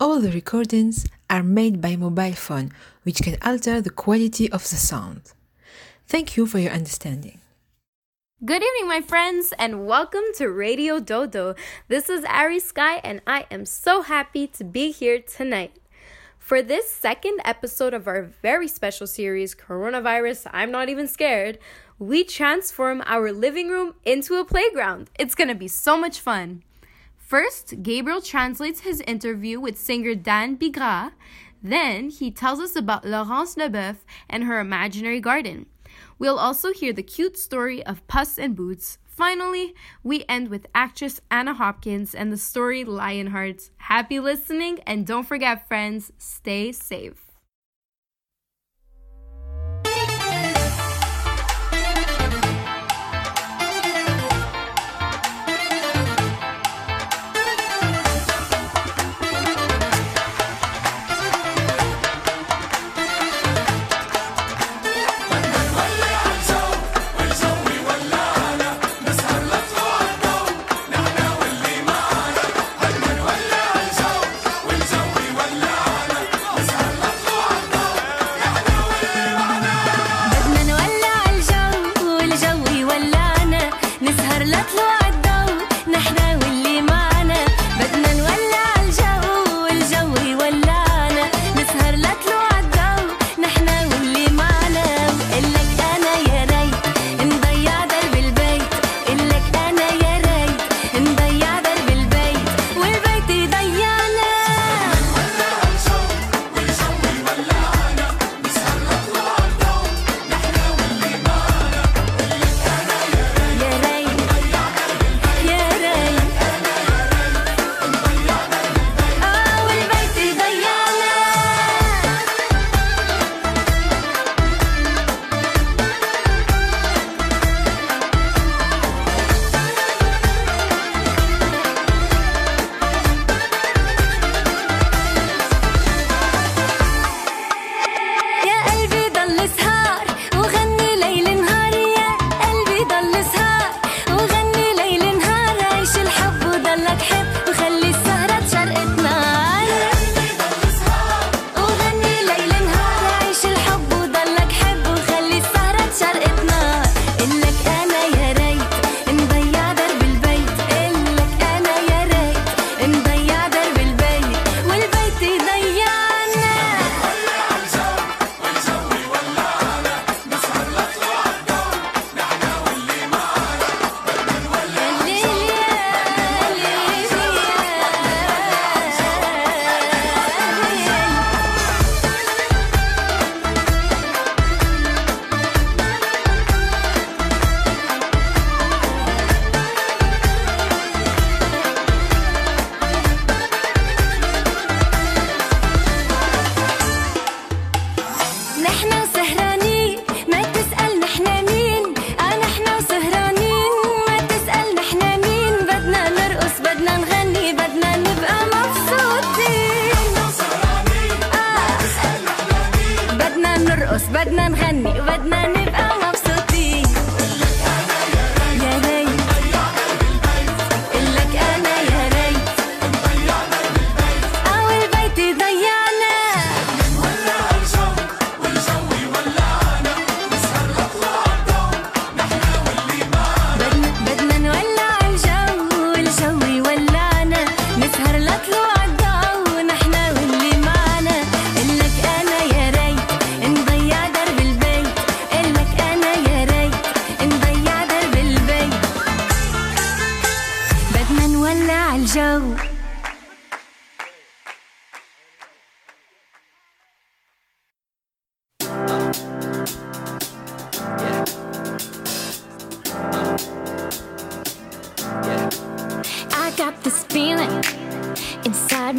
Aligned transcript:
all 0.00 0.20
the 0.20 0.30
recordings 0.30 1.06
are 1.30 1.42
made 1.42 1.80
by 1.80 1.96
mobile 1.96 2.32
phone, 2.32 2.72
which 3.04 3.22
can 3.22 3.36
alter 3.42 3.80
the 3.80 3.90
quality 3.90 4.50
of 4.50 4.62
the 4.62 4.76
sound. 4.76 5.32
Thank 6.06 6.36
you 6.36 6.46
for 6.46 6.58
your 6.58 6.72
understanding. 6.72 7.40
Good 8.44 8.62
evening, 8.62 8.88
my 8.88 9.00
friends, 9.00 9.54
and 9.58 9.86
welcome 9.86 10.24
to 10.36 10.48
Radio 10.48 10.98
Dodo. 10.98 11.54
This 11.88 12.10
is 12.10 12.24
Ari 12.24 12.58
Sky, 12.58 12.96
and 13.04 13.22
I 13.26 13.46
am 13.50 13.64
so 13.64 14.02
happy 14.02 14.46
to 14.48 14.64
be 14.64 14.90
here 14.90 15.20
tonight. 15.20 15.76
For 16.38 16.60
this 16.60 16.90
second 16.90 17.40
episode 17.44 17.94
of 17.94 18.06
our 18.06 18.22
very 18.42 18.68
special 18.68 19.06
series, 19.06 19.54
Coronavirus 19.54 20.50
I'm 20.52 20.70
Not 20.70 20.88
Even 20.88 21.06
Scared, 21.06 21.58
we 21.98 22.24
transform 22.24 23.02
our 23.06 23.32
living 23.32 23.68
room 23.68 23.94
into 24.04 24.34
a 24.34 24.44
playground. 24.44 25.08
It's 25.18 25.34
gonna 25.34 25.54
be 25.54 25.68
so 25.68 25.96
much 25.96 26.20
fun. 26.20 26.64
First, 27.34 27.82
Gabriel 27.82 28.20
translates 28.20 28.82
his 28.82 29.00
interview 29.08 29.58
with 29.58 29.76
singer 29.76 30.14
Dan 30.14 30.56
Bigras. 30.56 31.10
Then, 31.60 32.10
he 32.10 32.30
tells 32.30 32.60
us 32.60 32.76
about 32.76 33.04
Laurence 33.04 33.56
Leboeuf 33.56 34.04
and 34.30 34.44
her 34.44 34.60
imaginary 34.60 35.18
garden. 35.18 35.66
We'll 36.16 36.38
also 36.38 36.72
hear 36.72 36.92
the 36.92 37.02
cute 37.02 37.36
story 37.36 37.84
of 37.84 38.06
Puss 38.06 38.38
and 38.38 38.54
Boots. 38.54 38.98
Finally, 39.04 39.74
we 40.04 40.24
end 40.28 40.46
with 40.46 40.68
actress 40.76 41.20
Anna 41.28 41.54
Hopkins 41.54 42.14
and 42.14 42.32
the 42.32 42.38
story 42.38 42.84
Lionhearts. 42.84 43.70
Happy 43.78 44.20
listening, 44.20 44.78
and 44.86 45.04
don't 45.04 45.26
forget, 45.26 45.66
friends, 45.66 46.12
stay 46.16 46.70
safe. 46.70 47.33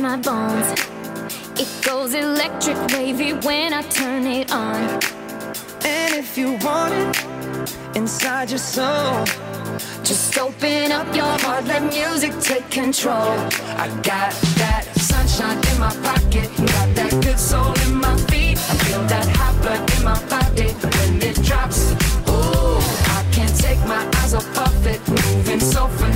My 0.06 0.18
bones. 0.18 0.70
It 1.60 1.72
goes 1.84 2.14
electric 2.14 2.78
wavy 2.94 3.32
when 3.48 3.74
I 3.74 3.82
turn 4.00 4.28
it 4.28 4.52
on. 4.52 4.80
And 5.84 6.14
if 6.14 6.38
you 6.38 6.50
want 6.66 6.94
it 6.94 7.78
inside 7.96 8.52
your 8.52 8.60
soul, 8.76 9.26
just 10.04 10.38
open 10.38 10.92
up 10.92 11.08
your 11.16 11.34
heart, 11.44 11.66
let 11.66 11.82
music 11.92 12.34
take 12.40 12.70
control. 12.70 13.34
I 13.84 13.88
got 14.12 14.32
that 14.62 14.84
sunshine 15.10 15.60
in 15.72 15.78
my 15.80 15.94
pocket, 16.08 16.48
got 16.76 16.90
that 17.00 17.14
good 17.24 17.40
soul 17.40 17.74
in 17.86 17.96
my 17.96 18.16
feet. 18.30 18.60
I 18.74 18.76
feel 18.86 19.04
that 19.14 19.28
hot 19.38 19.56
blood 19.64 19.84
in 19.96 20.02
my 20.12 20.20
body 20.34 20.70
when 20.94 21.14
it 21.30 21.38
drops. 21.42 21.80
Ooh, 22.30 22.78
I 23.18 23.22
can't 23.32 23.56
take 23.66 23.82
my 23.94 24.04
eyes 24.20 24.36
off 24.36 24.58
of 24.68 24.86
it, 24.86 25.02
moving 25.08 25.60
so 25.60 25.88
phenomenally. 25.88 26.15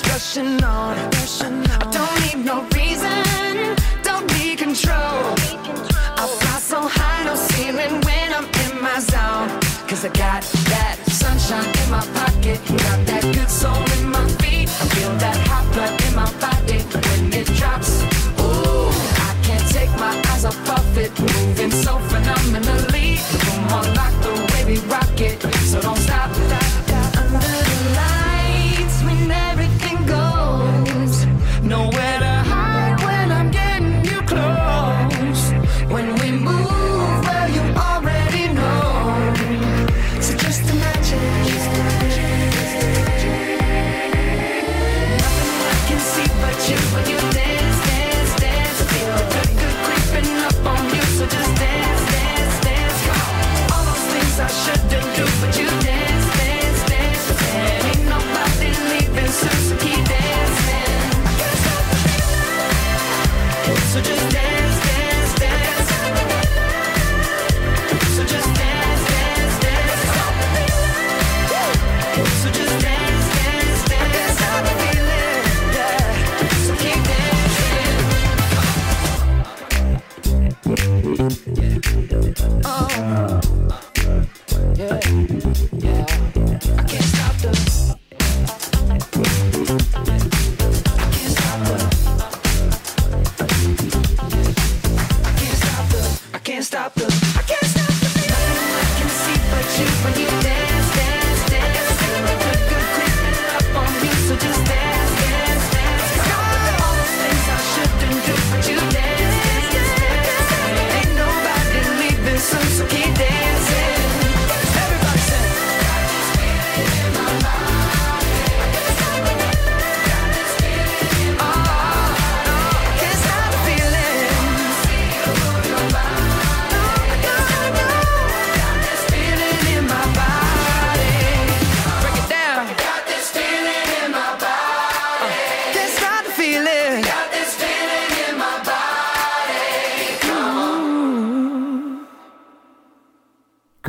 It's 0.00 0.08
rushing 0.08 0.62
on. 0.64 0.96
I 0.96 1.90
don't 1.90 2.20
need 2.24 2.44
no 2.44 2.62
reason, 2.74 3.76
don't 4.02 4.26
need 4.38 4.58
control. 4.58 5.34
I 6.16 6.26
fly 6.40 6.58
so 6.58 6.80
high, 6.82 7.24
no 7.24 7.34
ceiling 7.34 8.00
when 8.02 8.32
I'm 8.32 8.44
in 8.44 8.82
my 8.82 8.98
zone. 9.00 9.48
Cause 9.88 10.04
I 10.04 10.08
got 10.08 10.42
that 10.72 10.98
sunshine 11.08 11.72
in 11.82 11.90
my 11.90 12.04
pocket, 12.18 12.60
got 12.68 13.06
that 13.06 13.22
good 13.34 13.50
soul 13.50 13.82
in 13.98 14.10
my 14.10 14.26
feet. 14.40 14.68
I 14.68 14.84
feel 14.94 15.14
that 15.16 15.49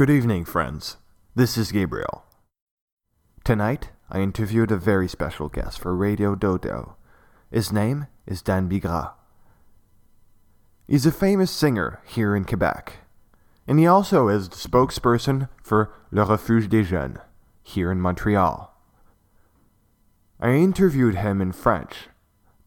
Good 0.01 0.09
evening, 0.09 0.45
friends. 0.45 0.97
This 1.35 1.59
is 1.59 1.71
Gabriel. 1.71 2.25
Tonight, 3.43 3.91
I 4.09 4.21
interviewed 4.21 4.71
a 4.71 4.77
very 4.77 5.07
special 5.07 5.47
guest 5.47 5.77
for 5.77 5.95
Radio 5.95 6.33
Dodo. 6.33 6.95
His 7.51 7.71
name 7.71 8.07
is 8.25 8.41
Dan 8.41 8.67
Bigras. 8.67 9.11
He's 10.87 11.05
a 11.05 11.11
famous 11.11 11.51
singer 11.51 12.01
here 12.03 12.35
in 12.35 12.45
Quebec, 12.45 12.93
and 13.67 13.77
he 13.77 13.85
also 13.85 14.27
is 14.27 14.49
the 14.49 14.55
spokesperson 14.55 15.49
for 15.61 15.93
Le 16.09 16.25
Refuge 16.25 16.67
des 16.67 16.81
Jeunes 16.81 17.19
here 17.61 17.91
in 17.91 18.01
Montreal. 18.01 18.75
I 20.39 20.53
interviewed 20.53 21.17
him 21.17 21.41
in 21.41 21.51
French, 21.51 22.09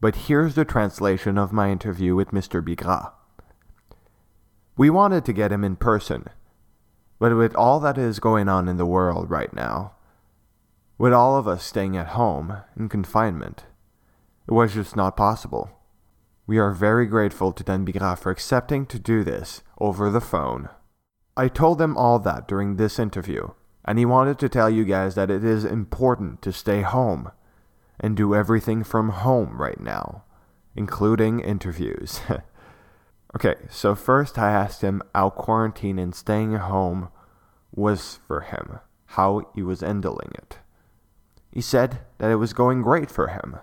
but 0.01 0.29
here's 0.31 0.55
the 0.55 0.65
translation 0.65 1.37
of 1.37 1.53
my 1.53 1.73
interview 1.73 2.15
with 2.15 2.31
Mr. 2.31 2.65
Bigras. 2.65 3.11
We 4.77 4.89
wanted 4.89 5.25
to 5.25 5.33
get 5.33 5.51
him 5.51 5.65
in 5.65 5.75
person, 5.75 6.29
but 7.19 7.37
with 7.37 7.55
all 7.57 7.81
that 7.81 7.99
is 7.99 8.19
going 8.19 8.49
on 8.49 8.69
in 8.69 8.77
the 8.77 8.87
world 8.87 9.31
right 9.31 9.53
now, 9.53 9.93
with 10.99 11.13
all 11.13 11.37
of 11.37 11.49
us 11.49 11.65
staying 11.65 11.97
at 11.97 12.09
home 12.09 12.59
in 12.77 12.89
confinement, 12.89 13.65
it 14.47 14.53
was 14.53 14.75
just 14.75 14.97
not 14.97 15.17
possible. 15.17 15.71
We 16.47 16.59
are 16.59 16.73
very 16.73 17.07
grateful 17.07 17.53
to 17.53 17.65
Dan 17.65 17.87
Bigras 17.87 18.19
for 18.19 18.31
accepting 18.31 18.85
to 18.87 18.99
do 18.99 19.25
this 19.25 19.63
over 19.79 20.11
the 20.11 20.21
phone. 20.21 20.69
I 21.37 21.49
told 21.49 21.79
them 21.79 21.97
all 21.97 22.19
that 22.21 22.47
during 22.47 22.77
this 22.77 22.99
interview, 22.99 23.49
and 23.85 23.99
he 23.99 24.05
wanted 24.05 24.39
to 24.39 24.49
tell 24.49 24.71
you 24.71 24.85
guys 24.85 25.15
that 25.15 25.31
it 25.31 25.43
is 25.43 25.65
important 25.65 26.43
to 26.43 26.53
stay 26.53 26.83
home 26.83 27.33
and 27.99 28.17
do 28.17 28.35
everything 28.35 28.85
from 28.85 29.09
home 29.11 29.61
right 29.61 29.81
now, 29.81 30.25
including 30.77 31.41
interviews. 31.41 32.21
okay, 33.35 33.57
so 33.71 33.95
first 33.95 34.39
I 34.39 34.51
asked 34.51 34.83
him 34.83 35.03
how 35.15 35.31
quarantine 35.31 35.99
and 35.99 36.15
staying 36.15 36.55
at 36.55 36.63
home 36.63 37.09
was 37.75 38.21
for 38.27 38.43
him, 38.43 38.79
how 39.07 39.51
he 39.55 39.63
was 39.63 39.81
handling 39.81 40.31
it. 40.35 40.59
He 41.51 41.61
said 41.61 42.01
that 42.19 42.31
it 42.31 42.37
was 42.37 42.53
going 42.53 42.83
great 42.83 43.11
for 43.11 43.29
him. 43.29 43.59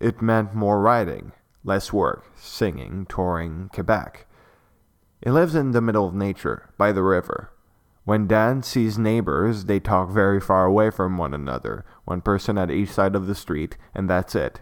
It 0.00 0.22
meant 0.22 0.54
more 0.54 0.80
writing, 0.80 1.32
less 1.62 1.92
work, 1.92 2.24
singing, 2.36 3.06
touring 3.08 3.70
Quebec. 3.72 4.26
He 5.22 5.30
lives 5.30 5.54
in 5.54 5.72
the 5.72 5.82
middle 5.82 6.08
of 6.08 6.14
nature, 6.14 6.70
by 6.78 6.92
the 6.92 7.02
river, 7.02 7.50
When 8.04 8.26
Dan 8.26 8.62
sees 8.62 8.98
neighbors, 8.98 9.66
they 9.66 9.78
talk 9.78 10.10
very 10.10 10.40
far 10.40 10.64
away 10.64 10.90
from 10.90 11.18
one 11.18 11.34
another, 11.34 11.84
one 12.04 12.22
person 12.22 12.56
at 12.58 12.70
each 12.70 12.90
side 12.90 13.14
of 13.14 13.26
the 13.26 13.34
street, 13.34 13.76
and 13.94 14.08
that's 14.08 14.34
it. 14.34 14.60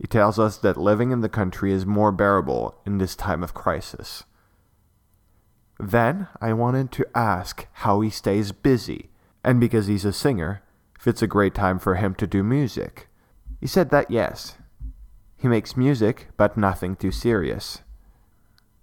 He 0.00 0.06
tells 0.06 0.38
us 0.38 0.56
that 0.56 0.78
living 0.78 1.10
in 1.10 1.20
the 1.20 1.28
country 1.28 1.72
is 1.72 1.84
more 1.84 2.10
bearable 2.10 2.80
in 2.86 2.96
this 2.96 3.14
time 3.14 3.42
of 3.42 3.52
crisis. 3.52 4.24
Then 5.78 6.28
I 6.40 6.54
wanted 6.54 6.90
to 6.92 7.06
ask 7.14 7.66
how 7.72 8.00
he 8.00 8.08
stays 8.08 8.50
busy, 8.50 9.10
and 9.44 9.60
because 9.60 9.88
he's 9.88 10.06
a 10.06 10.12
singer, 10.12 10.62
if 10.98 11.06
it's 11.06 11.20
a 11.20 11.26
great 11.26 11.54
time 11.54 11.78
for 11.78 11.96
him 11.96 12.14
to 12.14 12.26
do 12.26 12.42
music. 12.42 13.08
He 13.60 13.66
said 13.66 13.90
that 13.90 14.10
yes. 14.10 14.56
He 15.36 15.48
makes 15.48 15.76
music, 15.76 16.28
but 16.38 16.56
nothing 16.56 16.96
too 16.96 17.12
serious. 17.12 17.80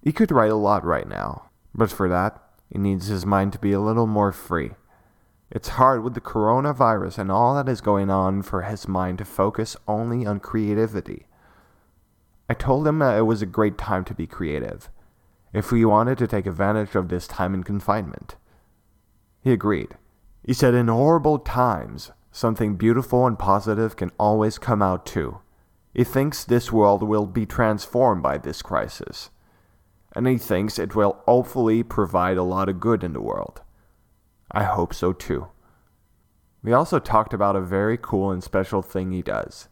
He 0.03 0.11
could 0.11 0.31
write 0.31 0.51
a 0.51 0.55
lot 0.55 0.85
right 0.85 1.07
now, 1.07 1.49
but 1.73 1.91
for 1.91 2.07
that, 2.09 2.39
he 2.71 2.77
needs 2.77 3.07
his 3.07 3.25
mind 3.25 3.53
to 3.53 3.59
be 3.59 3.71
a 3.71 3.81
little 3.81 4.07
more 4.07 4.31
free. 4.31 4.71
It's 5.49 5.69
hard 5.69 6.03
with 6.03 6.13
the 6.13 6.21
coronavirus 6.21 7.19
and 7.19 7.31
all 7.31 7.55
that 7.55 7.69
is 7.69 7.79
going 7.79 8.09
on 8.09 8.41
for 8.41 8.63
his 8.63 8.87
mind 8.87 9.19
to 9.19 9.25
focus 9.25 9.77
only 9.87 10.25
on 10.25 10.41
creativity. 10.41 11.27
I 12.49 12.53
told 12.53 12.85
him 12.85 12.99
that 12.99 13.17
it 13.17 13.23
was 13.23 13.41
a 13.41 13.45
great 13.45 13.77
time 13.77 14.03
to 14.05 14.13
be 14.13 14.27
creative, 14.27 14.89
if 15.53 15.71
we 15.71 15.85
wanted 15.85 16.17
to 16.17 16.27
take 16.27 16.45
advantage 16.45 16.95
of 16.95 17.07
this 17.07 17.27
time 17.27 17.53
in 17.53 17.63
confinement. 17.63 18.35
He 19.41 19.51
agreed. 19.53 19.95
He 20.43 20.53
said 20.53 20.73
in 20.73 20.89
horrible 20.89 21.39
times, 21.39 22.11
something 22.31 22.75
beautiful 22.75 23.25
and 23.25 23.39
positive 23.39 23.95
can 23.95 24.11
always 24.19 24.57
come 24.57 24.81
out 24.81 25.05
too. 25.05 25.39
He 25.93 26.03
thinks 26.03 26.43
this 26.43 26.71
world 26.71 27.03
will 27.03 27.25
be 27.25 27.45
transformed 27.45 28.21
by 28.21 28.37
this 28.37 28.61
crisis. 28.61 29.29
And 30.13 30.27
he 30.27 30.37
thinks 30.37 30.77
it 30.77 30.95
will 30.95 31.21
hopefully 31.25 31.83
provide 31.83 32.37
a 32.37 32.43
lot 32.43 32.69
of 32.69 32.79
good 32.79 33.03
in 33.03 33.13
the 33.13 33.21
world. 33.21 33.61
I 34.51 34.63
hope 34.63 34.93
so 34.93 35.13
too. 35.13 35.47
We 36.63 36.73
also 36.73 36.99
talked 36.99 37.33
about 37.33 37.55
a 37.55 37.61
very 37.61 37.97
cool 37.97 38.31
and 38.31 38.43
special 38.43 38.81
thing 38.81 39.11
he 39.11 39.21
does. 39.21 39.67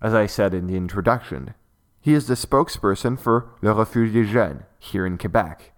As 0.00 0.14
I 0.14 0.26
said 0.26 0.54
in 0.54 0.66
the 0.66 0.76
introduction, 0.76 1.54
he 2.00 2.14
is 2.14 2.26
the 2.26 2.34
spokesperson 2.34 3.18
for 3.18 3.50
Le 3.62 3.72
Refuge 3.72 4.12
des 4.12 4.24
Jeunes 4.24 4.64
here 4.78 5.06
in 5.06 5.18
Quebec. 5.18 5.72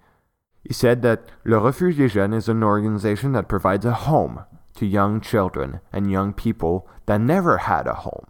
He 0.62 0.72
said 0.72 1.02
that 1.02 1.30
Le 1.44 1.58
Refuge 1.58 1.96
des 1.98 2.08
Jeunes 2.08 2.32
is 2.32 2.48
an 2.48 2.62
organization 2.62 3.32
that 3.32 3.48
provides 3.48 3.84
a 3.84 3.92
home 3.92 4.44
to 4.76 4.86
young 4.86 5.20
children 5.20 5.80
and 5.92 6.10
young 6.10 6.32
people 6.32 6.88
that 7.06 7.20
never 7.20 7.58
had 7.58 7.86
a 7.86 7.94
home. 7.94 8.26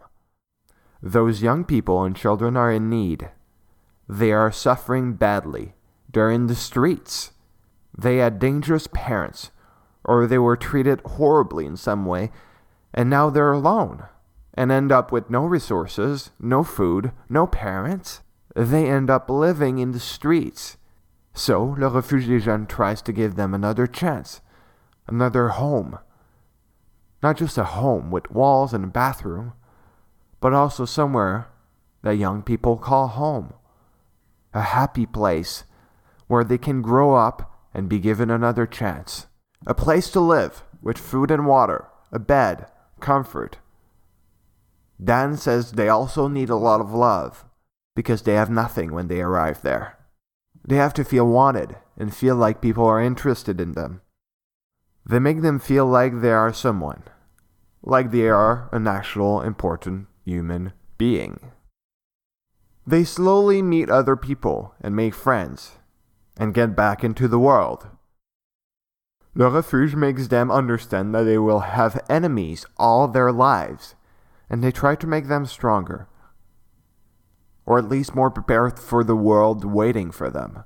Those 1.00 1.42
young 1.42 1.64
people 1.64 2.02
and 2.02 2.16
children 2.16 2.56
are 2.56 2.72
in 2.72 2.90
need. 2.90 3.30
They 4.08 4.32
are 4.32 4.50
suffering 4.50 5.14
badly. 5.14 5.74
They're 6.12 6.30
in 6.30 6.48
the 6.48 6.54
streets. 6.54 7.30
They 7.96 8.16
had 8.16 8.38
dangerous 8.38 8.88
parents, 8.92 9.50
or 10.04 10.26
they 10.26 10.38
were 10.38 10.56
treated 10.56 11.00
horribly 11.04 11.66
in 11.66 11.76
some 11.76 12.04
way, 12.04 12.30
and 12.92 13.10
now 13.10 13.30
they're 13.30 13.52
alone 13.52 14.04
and 14.54 14.70
end 14.70 14.92
up 14.92 15.10
with 15.10 15.28
no 15.28 15.44
resources, 15.44 16.30
no 16.38 16.62
food, 16.62 17.10
no 17.28 17.46
parents. 17.46 18.22
They 18.54 18.88
end 18.88 19.10
up 19.10 19.28
living 19.28 19.78
in 19.78 19.90
the 19.90 20.00
streets. 20.00 20.76
So, 21.32 21.74
Le 21.76 21.88
Refuge 21.88 22.26
des 22.26 22.38
Jeunes 22.38 22.68
tries 22.68 23.02
to 23.02 23.12
give 23.12 23.34
them 23.34 23.52
another 23.52 23.88
chance, 23.88 24.40
another 25.08 25.48
home. 25.48 25.98
Not 27.20 27.36
just 27.36 27.58
a 27.58 27.64
home 27.64 28.12
with 28.12 28.30
walls 28.30 28.72
and 28.72 28.84
a 28.84 28.88
bathroom, 28.88 29.54
but 30.40 30.52
also 30.52 30.84
somewhere 30.84 31.48
that 32.02 32.16
young 32.16 32.42
people 32.42 32.76
call 32.76 33.08
home. 33.08 33.54
A 34.52 34.62
happy 34.62 35.06
place 35.06 35.64
where 36.28 36.44
they 36.44 36.58
can 36.58 36.80
grow 36.80 37.16
up 37.16 37.50
and 37.74 37.88
be 37.88 37.98
given 37.98 38.30
another 38.30 38.66
chance. 38.66 39.26
A 39.66 39.74
place 39.74 40.10
to 40.10 40.20
live 40.20 40.62
with 40.82 40.98
food 40.98 41.30
and 41.30 41.46
water, 41.46 41.88
a 42.12 42.18
bed, 42.18 42.66
comfort. 43.00 43.58
Dan 45.02 45.36
says 45.36 45.72
they 45.72 45.88
also 45.88 46.28
need 46.28 46.50
a 46.50 46.56
lot 46.56 46.80
of 46.80 46.92
love 46.92 47.44
because 47.96 48.22
they 48.22 48.34
have 48.34 48.50
nothing 48.50 48.92
when 48.92 49.08
they 49.08 49.20
arrive 49.20 49.62
there. 49.62 49.98
They 50.66 50.76
have 50.76 50.94
to 50.94 51.04
feel 51.04 51.26
wanted 51.26 51.76
and 51.96 52.14
feel 52.14 52.36
like 52.36 52.60
people 52.60 52.84
are 52.84 53.00
interested 53.00 53.60
in 53.60 53.72
them. 53.72 54.00
They 55.06 55.18
make 55.18 55.42
them 55.42 55.58
feel 55.58 55.86
like 55.86 56.20
they 56.20 56.32
are 56.32 56.52
someone, 56.52 57.02
like 57.82 58.10
they 58.10 58.28
are 58.28 58.68
an 58.72 58.86
actual 58.86 59.42
important 59.42 60.06
human 60.24 60.72
being. 60.96 61.52
They 62.86 63.04
slowly 63.04 63.62
meet 63.62 63.90
other 63.90 64.16
people 64.16 64.74
and 64.80 64.94
make 64.96 65.14
friends 65.14 65.78
and 66.36 66.54
get 66.54 66.76
back 66.76 67.04
into 67.04 67.28
the 67.28 67.38
world. 67.38 67.86
Le 69.36 69.50
Refuge 69.50 69.96
makes 69.96 70.28
them 70.28 70.50
understand 70.50 71.14
that 71.14 71.24
they 71.24 71.38
will 71.38 71.60
have 71.60 72.04
enemies 72.08 72.64
all 72.76 73.08
their 73.08 73.32
lives, 73.32 73.96
and 74.48 74.62
they 74.62 74.70
try 74.70 74.94
to 74.94 75.06
make 75.06 75.26
them 75.26 75.44
stronger, 75.44 76.06
or 77.66 77.78
at 77.78 77.88
least 77.88 78.14
more 78.14 78.30
prepared 78.30 78.78
for 78.78 79.02
the 79.02 79.16
world 79.16 79.64
waiting 79.64 80.12
for 80.12 80.30
them. 80.30 80.62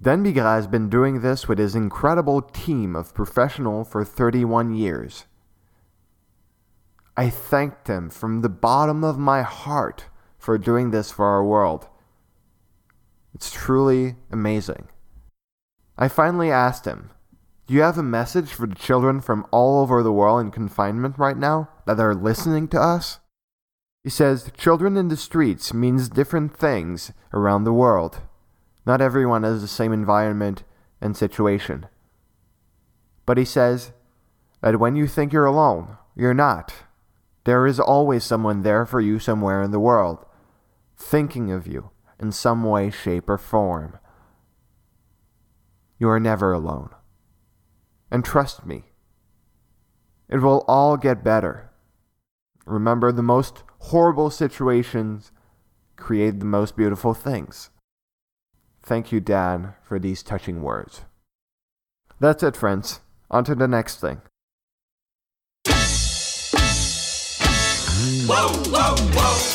Dan 0.00 0.24
has 0.24 0.66
been 0.66 0.88
doing 0.88 1.20
this 1.20 1.48
with 1.48 1.58
his 1.58 1.74
incredible 1.74 2.42
team 2.42 2.94
of 2.94 3.14
professionals 3.14 3.88
for 3.88 4.04
31 4.04 4.74
years. 4.74 5.26
I 7.16 7.28
thanked 7.28 7.88
him 7.88 8.08
from 8.08 8.40
the 8.40 8.48
bottom 8.48 9.04
of 9.04 9.18
my 9.18 9.42
heart 9.42 10.06
for 10.38 10.58
doing 10.58 10.90
this 10.90 11.10
for 11.10 11.26
our 11.26 11.44
world. 11.44 11.88
It's 13.34 13.50
truly 13.50 14.16
amazing. 14.30 14.88
I 15.98 16.08
finally 16.08 16.50
asked 16.50 16.84
him, 16.84 17.10
Do 17.66 17.74
you 17.74 17.82
have 17.82 17.96
a 17.96 18.02
message 18.02 18.50
for 18.50 18.66
the 18.66 18.74
children 18.74 19.20
from 19.20 19.46
all 19.52 19.80
over 19.80 20.02
the 20.02 20.12
world 20.12 20.40
in 20.40 20.50
confinement 20.50 21.16
right 21.16 21.36
now 21.36 21.68
that 21.86 22.00
are 22.00 22.14
listening 22.14 22.66
to 22.68 22.80
us? 22.80 23.20
He 24.02 24.10
says, 24.10 24.50
Children 24.56 24.96
in 24.96 25.08
the 25.08 25.16
streets 25.16 25.72
means 25.72 26.08
different 26.08 26.56
things 26.56 27.12
around 27.32 27.64
the 27.64 27.72
world. 27.72 28.20
Not 28.84 29.00
everyone 29.00 29.44
has 29.44 29.60
the 29.60 29.68
same 29.68 29.92
environment 29.92 30.64
and 31.00 31.16
situation. 31.16 31.86
But 33.26 33.38
he 33.38 33.44
says 33.44 33.92
that 34.60 34.80
when 34.80 34.96
you 34.96 35.06
think 35.06 35.32
you're 35.32 35.46
alone, 35.46 35.98
you're 36.16 36.34
not. 36.34 36.74
There 37.44 37.66
is 37.66 37.78
always 37.78 38.24
someone 38.24 38.62
there 38.62 38.84
for 38.84 39.00
you 39.00 39.20
somewhere 39.20 39.62
in 39.62 39.70
the 39.70 39.80
world, 39.80 40.24
thinking 40.96 41.52
of 41.52 41.66
you 41.66 41.90
in 42.18 42.32
some 42.32 42.64
way, 42.64 42.90
shape, 42.90 43.28
or 43.28 43.38
form. 43.38 43.98
You 45.98 46.08
are 46.08 46.20
never 46.20 46.52
alone. 46.52 46.90
And 48.12 48.24
trust 48.26 48.66
me, 48.66 48.84
it 50.28 50.42
will 50.42 50.66
all 50.68 50.98
get 50.98 51.24
better. 51.24 51.70
Remember, 52.66 53.10
the 53.10 53.22
most 53.22 53.62
horrible 53.78 54.28
situations 54.28 55.32
create 55.96 56.38
the 56.38 56.44
most 56.44 56.76
beautiful 56.76 57.14
things. 57.14 57.70
Thank 58.82 59.12
you, 59.12 59.20
Dan, 59.20 59.72
for 59.82 59.98
these 59.98 60.22
touching 60.22 60.60
words. 60.60 61.06
That's 62.20 62.42
it, 62.42 62.54
friends. 62.54 63.00
On 63.30 63.44
to 63.44 63.54
the 63.54 63.66
next 63.66 63.98
thing. 63.98 64.20
Whoa, 68.26 68.48
whoa, 68.68 68.94
whoa, 69.14 69.52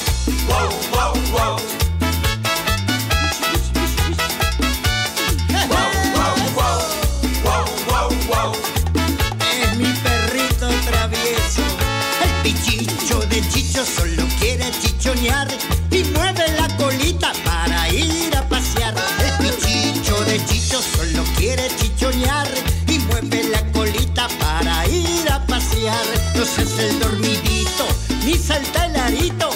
solo 13.86 14.24
quiere 14.39 14.72
chichonear 14.81 15.48
y 15.91 16.03
mueve 16.05 16.48
la 16.60 16.67
colita 16.77 17.31
para 17.43 17.89
ir 17.89 18.36
a 18.36 18.48
pasear. 18.50 18.96
El 19.39 19.53
pichicho 19.53 20.19
de 20.25 20.43
Chicho 20.46 20.81
solo 20.81 21.24
quiere 21.38 21.69
chichonear 21.75 22.48
y 22.88 22.98
mueve 23.00 23.43
la 23.43 23.62
colita 23.74 24.27
para 24.39 24.88
ir 24.88 25.29
a 25.31 25.46
pasear. 25.46 26.05
No 26.36 26.43
se 26.46 26.63
hace 26.63 26.89
el 26.89 27.00
dormidito 27.00 27.88
ni 28.25 28.34
salta 28.36 28.86
el 28.88 28.96
arito 28.96 29.50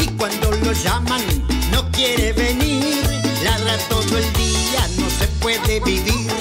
y 0.00 0.06
cuando 0.18 0.50
lo 0.50 0.72
llaman 0.72 1.22
no 1.70 1.88
quiere 1.92 2.32
venir. 2.32 3.04
Ladra 3.44 3.78
todo 3.88 4.18
el 4.18 4.32
día, 4.32 4.88
no 4.98 5.08
se 5.10 5.28
puede 5.40 5.80
vivir 5.80 6.32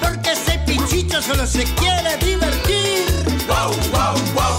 porque 0.00 0.32
ese 0.32 0.58
pichicho 0.60 1.20
solo 1.22 1.44
se 1.46 1.64
quiere 1.74 2.16
divertir. 2.18 3.04
Wow, 3.48 3.72
wow, 3.92 4.14
wow, 4.34 4.57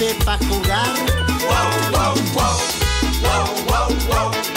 sepa 0.00 0.32
jugar. 0.48 0.96
Wow, 1.44 1.92
wow, 1.92 2.14
wow. 2.32 2.56
Wow, 3.20 3.44
wow, 3.68 3.88
wow. 4.08 4.49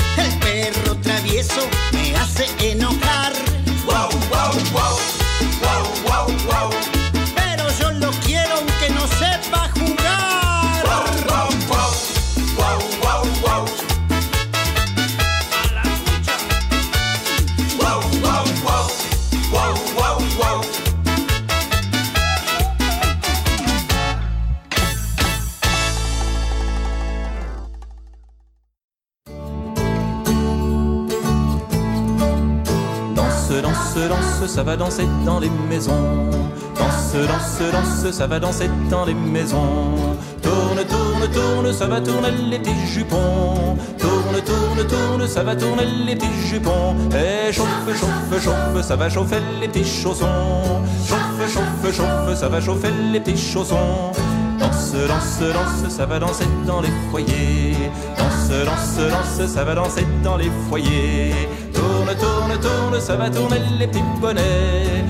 Ça 38.11 38.27
va 38.27 38.39
danser 38.39 38.69
dans 38.89 39.05
les 39.05 39.13
maisons. 39.13 40.17
Tourne, 40.41 40.83
tourne, 40.89 41.31
tourne, 41.31 41.73
ça 41.73 41.87
va 41.87 42.01
tourner 42.01 42.31
les 42.49 42.59
petits 42.59 42.87
jupons. 42.87 43.77
Tourne, 43.97 44.41
tourne, 44.45 44.87
tourne, 44.87 45.27
ça 45.27 45.43
va 45.43 45.55
tourner 45.55 45.85
les 46.05 46.15
petits 46.15 46.47
jupons. 46.47 46.95
Et 47.11 47.53
chauffe, 47.53 47.67
chauffe, 47.87 48.43
chauffe, 48.43 48.81
ça 48.81 48.95
va 48.95 49.09
chauffer 49.09 49.39
les 49.61 49.67
petits 49.67 49.85
chaussons. 49.85 50.81
Chauffe, 51.07 51.53
chauffe, 51.53 51.95
chauffe, 51.95 52.35
ça 52.35 52.49
va 52.49 52.59
chauffer 52.59 52.89
les 53.11 53.19
petits 53.19 53.37
chaussons. 53.37 54.11
Danse, 54.59 54.93
danse, 55.07 55.39
danse, 55.39 55.93
ça 55.93 56.05
va 56.05 56.19
danser 56.19 56.47
dans 56.65 56.81
les 56.81 56.91
foyers. 57.09 57.89
Danse, 58.17 58.65
danse, 58.65 59.09
danse, 59.09 59.47
ça 59.49 59.63
va 59.63 59.75
danser 59.75 60.05
dans 60.23 60.37
les 60.37 60.51
foyers. 60.69 61.33
Tourne, 61.73 62.15
tourne, 62.19 62.59
tourne, 62.59 63.01
ça 63.01 63.15
va 63.15 63.29
tourner 63.29 63.61
les 63.79 63.87
petits 63.87 64.03
bonnets. 64.19 65.03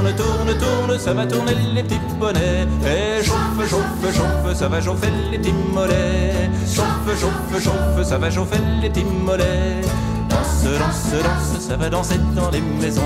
Tourne, 0.00 0.14
tourne, 0.16 0.58
tourne, 0.58 0.98
ça 0.98 1.12
va 1.12 1.26
tourner 1.26 1.54
les 1.74 1.82
petits 1.82 2.00
bonnets. 2.18 2.66
Et 2.86 3.22
chauffe, 3.22 3.68
chauffe, 3.68 4.16
chauffe, 4.16 4.56
ça 4.56 4.66
va 4.66 4.80
chauffer 4.80 5.08
les 5.30 5.38
petits 5.38 5.52
mollets. 5.52 6.48
Chauffe, 6.74 7.20
chauffe, 7.20 7.62
chauffe, 7.62 8.08
ça 8.08 8.16
va 8.16 8.30
chauffer 8.30 8.56
les 8.80 8.88
petits 8.88 9.04
mollets. 9.04 9.82
Danse, 10.30 10.64
danse, 10.78 11.22
danse, 11.22 11.60
ça 11.60 11.76
va 11.76 11.90
danser 11.90 12.18
dans 12.34 12.50
les 12.50 12.62
maisons. 12.62 13.02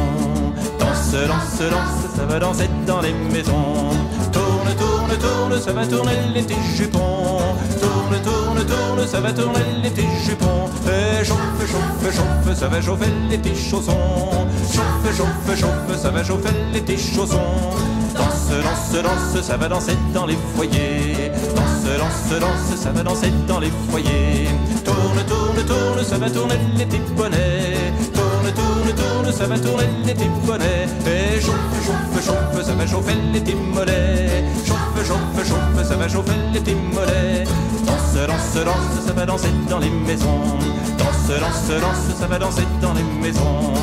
Danse, 0.79 1.11
danse, 1.11 1.69
danse, 1.69 2.17
ça 2.17 2.27
va 2.27 2.39
danser 2.39 2.71
dans 2.87 3.01
les 3.01 3.13
maisons. 3.13 3.91
Tourne, 5.21 5.61
ça 5.61 5.73
va 5.73 5.87
tourner 5.87 6.13
petits 6.35 6.55
jupons. 6.77 7.39
Tourne, 7.81 8.21
tourne, 8.23 8.67
tourne, 8.67 9.07
ça 9.07 9.21
va 9.21 9.33
tourner 9.33 9.61
petits 9.83 10.07
jupons. 10.27 10.69
Et 10.87 11.25
chauffe, 11.25 11.39
chauffe, 11.61 12.15
chauffe, 12.15 12.59
ça 12.59 12.69
va 12.69 12.81
chauffer 12.81 13.07
les 13.31 13.39
petits 13.39 13.71
chaussons. 13.71 14.49
Chauffe, 14.73 15.17
chauffe, 15.17 15.61
chauffe, 15.61 16.01
ça 16.01 16.11
va 16.11 16.25
chauffer 16.25 16.51
les 16.73 16.81
petits 16.81 17.15
chaussons. 17.15 17.39
Danse, 18.15 18.51
danse, 18.63 19.03
danse, 19.03 19.43
ça 19.43 19.57
va 19.57 19.69
danser 19.69 19.97
dans 20.13 20.27
les 20.27 20.37
foyers. 20.57 21.31
Danse, 21.55 21.99
danse, 21.99 22.41
danse, 22.41 22.81
ça 22.81 22.91
va 22.91 23.03
danser 23.03 23.33
dans 23.47 23.61
les 23.61 23.71
foyers. 23.91 24.49
Tourne, 24.85 25.25
tourne, 25.29 25.65
tourne, 25.67 26.05
ça 26.05 26.19
va 26.19 26.31
tourner 26.31 26.59
les 26.77 26.87
petits 26.87 27.13
bonnets. 27.17 27.74
Tourne, 28.55 28.95
tourne, 28.95 29.33
ça 29.33 29.47
va 29.47 29.59
tourner 29.59 29.85
les 30.05 30.15
petits 30.15 30.29
bonnets. 30.47 30.87
Et 31.07 31.41
chauffe, 31.41 31.55
chauffe, 31.87 32.25
chauffe, 32.25 32.65
ça 32.65 32.73
va 32.75 32.87
chauffer 32.87 33.15
les 33.33 33.41
petits 33.41 33.55
mollets. 33.55 34.45
Chauffe, 34.67 35.07
chauffe, 35.07 35.49
chauffe, 35.49 35.89
ça 35.89 35.97
va 35.97 36.09
chauffer 36.09 36.33
les 36.53 36.61
petits 36.61 36.75
mollets. 36.75 37.45
Danse, 37.87 38.27
danse, 38.27 38.65
danse, 38.65 39.07
ça 39.07 39.13
va 39.13 39.27
danser 39.27 39.49
dans 39.69 39.79
les 39.79 39.91
maisons. 39.91 40.41
Danse, 40.99 41.41
danse, 41.41 41.81
danse, 41.81 42.19
ça 42.19 42.27
va 42.27 42.39
danser 42.39 42.67
dans 42.81 42.95
les 42.95 43.03
maisons. 43.23 43.75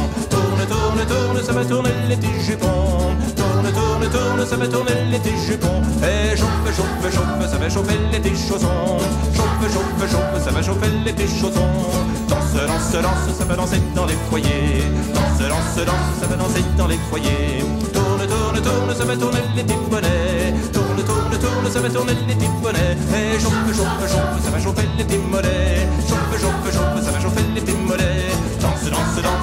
Tourne, 0.71 1.05
tourne, 1.05 1.43
ça 1.43 1.51
va 1.51 1.65
tourner 1.65 1.89
les 2.07 2.15
petits 2.15 2.45
jupons. 2.45 3.11
Tourne, 3.35 3.69
tourne, 3.75 4.07
tourne, 4.09 4.45
ça 4.47 4.55
va 4.55 4.67
tourner 4.67 5.03
les 5.11 5.19
petits 5.19 5.45
jupons. 5.45 5.81
Et 5.99 6.37
chauffe, 6.37 6.67
chauffe, 6.77 7.13
chauffe, 7.13 7.51
ça 7.51 7.57
va 7.57 7.69
chauffer 7.69 7.97
petits 8.11 8.47
chaussons. 8.47 8.99
Chauffe, 9.35 9.73
chauffe, 9.73 10.11
chauffe, 10.11 10.43
ça 10.45 10.51
va 10.51 10.61
chauffer 10.61 10.87
petits 11.03 11.27
chaussons. 11.27 11.91
Danse, 12.29 12.55
danse, 12.55 13.03
danse, 13.03 13.37
ça 13.37 13.43
va 13.43 13.55
danser 13.57 13.81
dans 13.93 14.05
les 14.05 14.15
foyers. 14.29 14.87
Danse, 15.13 15.39
danse, 15.39 15.85
danse, 15.85 16.11
ça 16.21 16.27
va 16.27 16.35
danser 16.37 16.63
dans 16.77 16.87
les 16.87 16.99
foyers. 17.09 17.65
Tourne, 17.91 18.25
tourne, 18.25 18.61
tourne, 18.61 18.95
ça 18.97 19.03
va 19.03 19.17
tourner 19.17 19.43
les 19.57 19.63
petits 19.63 19.79
bonnets. 19.89 20.53
Tourne, 20.71 21.03
tourne, 21.05 21.37
tourne, 21.37 21.69
ça 21.69 21.79
va 21.81 21.89
tourner 21.89 22.13
les 22.13 22.33
petits 22.33 22.49
bonnets. 22.63 22.95
Et 23.11 23.39
chauffe, 23.41 23.75
chauffe, 23.75 24.07
chauffe, 24.07 24.43
ça 24.45 24.49
va 24.49 24.59
chauffer 24.59 24.87
les 24.97 25.03
petits 25.03 25.17
mollets. 25.17 25.87
Chauffe, 26.07 26.39
chauffe, 26.39 26.73
chauffe, 26.73 27.03
ça 27.03 27.11
va 27.11 27.19
chauffer 27.19 27.41
mollets. 27.91 28.31
Danse, 28.61 28.89
danse, 28.89 29.15
danse. 29.21 29.21
Danse, 29.21 29.40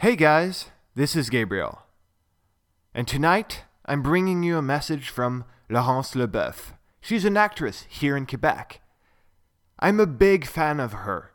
Hey 0.00 0.16
guys, 0.16 0.70
this 0.94 1.14
is 1.14 1.28
Gabriel. 1.28 1.87
And 2.98 3.06
tonight, 3.06 3.62
I'm 3.86 4.02
bringing 4.02 4.42
you 4.42 4.58
a 4.58 4.60
message 4.60 5.08
from 5.08 5.44
Laurence 5.70 6.16
Leboeuf. 6.16 6.72
She's 7.00 7.24
an 7.24 7.36
actress 7.36 7.86
here 7.88 8.16
in 8.16 8.26
Quebec. 8.26 8.80
I'm 9.78 10.00
a 10.00 10.04
big 10.06 10.44
fan 10.44 10.80
of 10.80 10.92
her. 10.94 11.30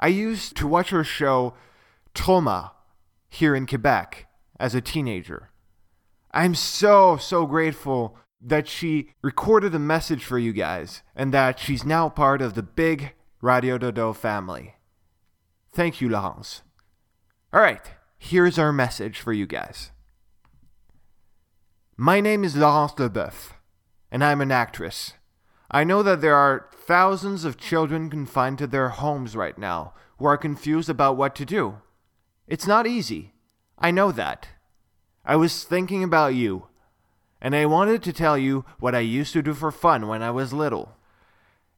I 0.00 0.08
used 0.08 0.56
to 0.56 0.66
watch 0.66 0.88
her 0.88 1.04
show 1.04 1.52
Trauma 2.14 2.72
here 3.28 3.54
in 3.54 3.66
Quebec 3.66 4.28
as 4.58 4.74
a 4.74 4.80
teenager. 4.80 5.50
I'm 6.30 6.54
so, 6.54 7.18
so 7.18 7.44
grateful 7.44 8.16
that 8.40 8.66
she 8.66 9.10
recorded 9.20 9.74
a 9.74 9.78
message 9.78 10.24
for 10.24 10.38
you 10.38 10.54
guys 10.54 11.02
and 11.14 11.34
that 11.34 11.58
she's 11.58 11.84
now 11.84 12.08
part 12.08 12.40
of 12.40 12.54
the 12.54 12.62
big 12.62 13.12
Radio 13.42 13.76
Dodo 13.76 14.14
family. 14.14 14.76
Thank 15.70 16.00
you, 16.00 16.08
Laurence. 16.08 16.62
All 17.52 17.60
right, 17.60 17.90
here's 18.16 18.58
our 18.58 18.72
message 18.72 19.20
for 19.20 19.34
you 19.34 19.46
guys. 19.46 19.90
My 22.00 22.20
name 22.20 22.44
is 22.44 22.54
Laurence 22.54 22.92
Leboeuf, 22.92 23.54
and 24.12 24.22
I'm 24.22 24.40
an 24.40 24.52
actress. 24.52 25.14
I 25.68 25.82
know 25.82 26.04
that 26.04 26.20
there 26.20 26.36
are 26.36 26.68
thousands 26.72 27.44
of 27.44 27.58
children 27.58 28.08
confined 28.08 28.58
to 28.58 28.68
their 28.68 28.90
homes 28.90 29.34
right 29.34 29.58
now 29.58 29.94
who 30.18 30.26
are 30.26 30.36
confused 30.36 30.88
about 30.88 31.16
what 31.16 31.34
to 31.34 31.44
do. 31.44 31.78
It's 32.46 32.68
not 32.68 32.86
easy. 32.86 33.32
I 33.80 33.90
know 33.90 34.12
that. 34.12 34.46
I 35.24 35.34
was 35.34 35.64
thinking 35.64 36.04
about 36.04 36.36
you, 36.36 36.68
and 37.40 37.56
I 37.56 37.66
wanted 37.66 38.04
to 38.04 38.12
tell 38.12 38.38
you 38.38 38.64
what 38.78 38.94
I 38.94 39.00
used 39.00 39.32
to 39.32 39.42
do 39.42 39.52
for 39.52 39.72
fun 39.72 40.06
when 40.06 40.22
I 40.22 40.30
was 40.30 40.52
little. 40.52 40.94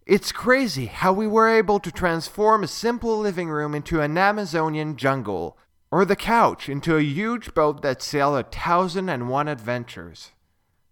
It's 0.05 0.33
crazy 0.33 0.85
how 0.85 1.15
we 1.15 1.27
were 1.27 1.49
able 1.49 1.81
to 1.81 1.91
transform 1.91 2.63
a 2.63 2.69
simple 2.69 3.19
living 3.19 3.49
room 3.49 3.75
into 3.75 4.03
an 4.03 4.19
Amazonian 4.19 4.97
jungle, 4.97 5.57
or 5.91 6.05
the 6.05 6.17
couch 6.17 6.69
into 6.69 6.97
a 6.97 7.03
huge 7.03 7.53
boat 7.55 7.83
that 7.83 8.03
sailed 8.03 8.39
a 8.39 8.43
thousand 8.45 9.09
and 9.09 9.29
one 9.29 9.49
adventures. 9.49 10.31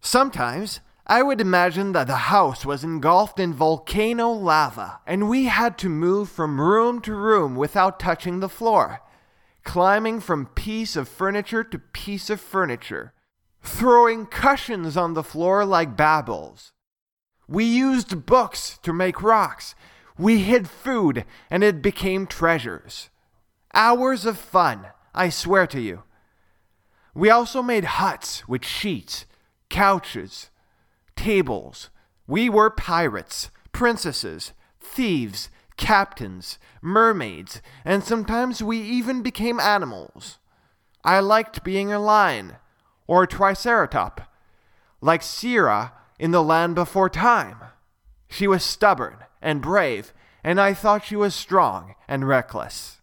Sometimes 0.01 0.81
I 1.07 1.23
would 1.23 1.41
imagine 1.41 1.93
that 1.93 2.07
the 2.07 2.17
house 2.17 2.67
was 2.67 2.85
engulfed 2.85 3.41
in 3.41 3.55
volcano 3.55 4.31
lava, 4.31 5.01
and 5.07 5.29
we 5.29 5.47
had 5.47 5.79
to 5.79 5.89
move 5.89 6.29
from 6.29 6.61
room 6.61 7.01
to 7.03 7.15
room 7.15 7.57
without 7.57 7.99
touching 7.99 8.41
the 8.41 8.49
floor, 8.49 9.01
climbing 9.65 10.21
from 10.21 10.47
piece 10.47 10.97
of 10.97 11.09
furniture 11.09 11.65
to 11.65 11.79
piece 11.79 12.29
of 12.29 12.41
furniture, 12.41 13.15
throwing 13.63 14.27
cushions 14.27 14.97
on 14.97 15.15
the 15.15 15.23
floor 15.23 15.65
like 15.65 15.97
babbles. 15.97 16.73
We 17.49 17.65
used 17.65 18.27
books 18.27 18.79
to 18.83 18.93
make 18.93 19.23
rocks. 19.23 19.75
We 20.19 20.41
hid 20.41 20.69
food, 20.69 21.25
and 21.51 21.65
it 21.65 21.81
became 21.81 22.27
treasures. 22.27 23.09
Hours 23.75 24.25
of 24.25 24.39
fun, 24.39 24.87
I 25.15 25.29
swear 25.29 25.67
to 25.69 25.81
you. 25.81 26.03
We 27.15 27.31
also 27.31 27.63
made 27.63 27.85
huts 27.85 28.47
with 28.49 28.65
sheets, 28.65 29.27
couches, 29.69 30.51
tables. 31.17 31.91
We 32.27 32.49
were 32.49 32.71
pirates, 32.71 33.51
princesses, 33.73 34.53
thieves, 34.81 35.51
captains, 35.77 36.59
mermaids, 36.81 37.61
and 37.85 38.05
sometimes 38.05 38.63
we 38.63 38.79
even 38.79 39.23
became 39.23 39.61
animals. 39.61 40.39
I 41.05 41.21
liked 41.21 41.65
being 41.65 41.93
a 41.93 41.99
lion 41.99 42.57
or 43.07 43.23
a 43.23 43.29
triceratop, 43.29 44.27
like 45.01 45.23
Cera 45.23 45.93
in 46.19 46.31
the 46.31 46.43
land 46.43 46.75
before 46.75 47.09
time. 47.09 47.59
She 48.29 48.47
was 48.47 48.63
stubborn 48.63 49.19
and 49.41 49.63
brave, 49.63 50.13
and 50.45 50.61
I 50.61 50.75
thought 50.75 51.05
she 51.05 51.17
was 51.17 51.35
strong 51.35 51.95
and 52.07 52.29
reckless. 52.29 52.98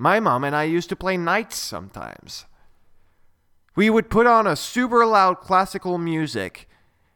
My 0.00 0.20
mom 0.20 0.44
and 0.44 0.54
I 0.54 0.62
used 0.62 0.88
to 0.90 0.96
play 0.96 1.16
knights 1.16 1.56
sometimes. 1.56 2.46
We 3.74 3.90
would 3.90 4.10
put 4.10 4.28
on 4.28 4.46
a 4.46 4.54
super 4.54 5.04
loud 5.04 5.40
classical 5.40 5.98
music 5.98 6.68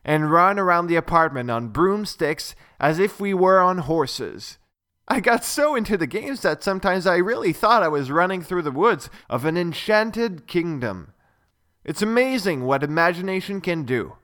and 0.05 0.33
run 0.33 0.59
around 0.59 0.89
the 0.89 0.97
apartment 0.97 1.49
on 1.49 1.69
broomsticks 1.69 2.57
as 2.81 2.99
if 2.99 3.21
we 3.21 3.33
were 3.35 3.61
on 3.61 3.79
horses. 3.79 4.59
I 5.07 5.21
got 5.21 5.45
so 5.45 5.77
into 5.77 5.97
the 5.97 6.09
games 6.09 6.43
that 6.43 6.65
sometimes 6.65 7.07
I 7.07 7.19
really 7.19 7.53
thought 7.53 7.85
I 7.85 7.89
was 7.89 8.11
running 8.11 8.43
through 8.43 8.63
the 8.63 8.73
woods 8.73 9.09
of 9.31 9.45
an 9.45 9.57
enchanted 9.57 10.49
kingdom. 10.49 11.13
It's 11.85 12.03
amazing 12.03 12.65
what 12.65 12.83
imagination 12.83 13.61
can 13.61 13.85
do. 13.85 14.17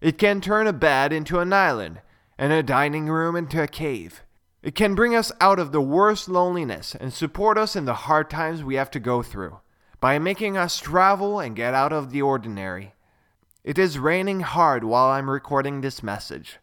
It 0.00 0.16
can 0.16 0.40
turn 0.40 0.66
a 0.66 0.72
bed 0.72 1.12
into 1.12 1.40
an 1.40 1.52
island 1.52 2.00
and 2.38 2.54
a 2.54 2.62
dining 2.62 3.08
room 3.08 3.36
into 3.36 3.62
a 3.62 3.68
cave. 3.68 4.22
It 4.62 4.76
can 4.76 4.94
bring 4.94 5.14
us 5.14 5.32
out 5.40 5.58
of 5.58 5.72
the 5.72 5.80
worst 5.80 6.28
loneliness 6.28 6.94
and 6.94 7.12
support 7.12 7.58
us 7.58 7.74
in 7.74 7.84
the 7.84 7.94
hard 7.94 8.30
times 8.30 8.62
we 8.62 8.76
have 8.76 8.92
to 8.92 9.00
go 9.00 9.20
through 9.20 9.58
by 10.00 10.20
making 10.20 10.56
us 10.56 10.78
travel 10.78 11.40
and 11.40 11.56
get 11.56 11.74
out 11.74 11.92
of 11.92 12.10
the 12.10 12.22
ordinary. 12.22 12.94
It 13.64 13.76
is 13.76 13.98
raining 13.98 14.40
hard 14.40 14.84
while 14.84 15.06
I'm 15.06 15.28
recording 15.28 15.80
this 15.80 16.02
message. 16.02 16.58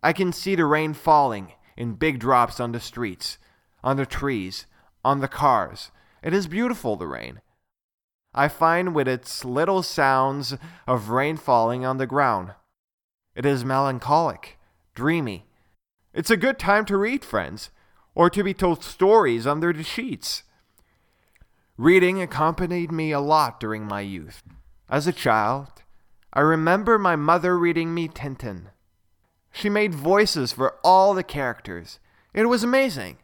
I 0.00 0.12
can 0.12 0.32
see 0.32 0.54
the 0.54 0.64
rain 0.64 0.94
falling 0.94 1.52
in 1.76 1.94
big 1.94 2.20
drops 2.20 2.60
on 2.60 2.70
the 2.70 2.80
streets, 2.80 3.38
on 3.82 3.96
the 3.96 4.06
trees, 4.06 4.66
on 5.04 5.20
the 5.20 5.28
cars. 5.28 5.90
It 6.22 6.32
is 6.32 6.46
beautiful, 6.46 6.94
the 6.94 7.08
rain. 7.08 7.40
I 8.32 8.46
find 8.46 8.94
with 8.94 9.08
its 9.08 9.44
little 9.44 9.82
sounds 9.82 10.56
of 10.86 11.10
rain 11.10 11.36
falling 11.36 11.84
on 11.84 11.98
the 11.98 12.06
ground. 12.06 12.54
It 13.34 13.44
is 13.44 13.64
melancholic, 13.64 14.56
dreamy. 14.94 15.46
It's 16.12 16.30
a 16.30 16.36
good 16.36 16.58
time 16.58 16.84
to 16.86 16.96
read, 16.96 17.24
friends, 17.24 17.70
or 18.14 18.30
to 18.30 18.42
be 18.42 18.52
told 18.52 18.82
stories 18.82 19.46
under 19.46 19.72
the 19.72 19.84
sheets. 19.84 20.42
Reading 21.76 22.20
accompanied 22.20 22.90
me 22.90 23.12
a 23.12 23.20
lot 23.20 23.60
during 23.60 23.86
my 23.86 24.00
youth. 24.00 24.42
As 24.88 25.06
a 25.06 25.12
child, 25.12 25.68
I 26.32 26.40
remember 26.40 26.98
my 26.98 27.16
mother 27.16 27.56
reading 27.56 27.94
me 27.94 28.08
Tintin. 28.08 28.66
She 29.52 29.68
made 29.68 29.94
voices 29.94 30.52
for 30.52 30.76
all 30.84 31.14
the 31.14 31.22
characters. 31.22 32.00
It 32.34 32.46
was 32.46 32.64
amazing. 32.64 33.18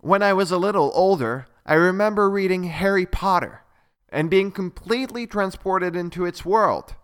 When 0.00 0.22
I 0.22 0.32
was 0.32 0.50
a 0.50 0.58
little 0.58 0.90
older, 0.94 1.46
I 1.66 1.74
remember 1.74 2.28
reading 2.28 2.64
Harry 2.64 3.06
Potter 3.06 3.62
and 4.08 4.30
being 4.30 4.50
completely 4.50 5.26
transported 5.26 5.96
into 5.96 6.24
its 6.24 6.44
world. 6.44 6.94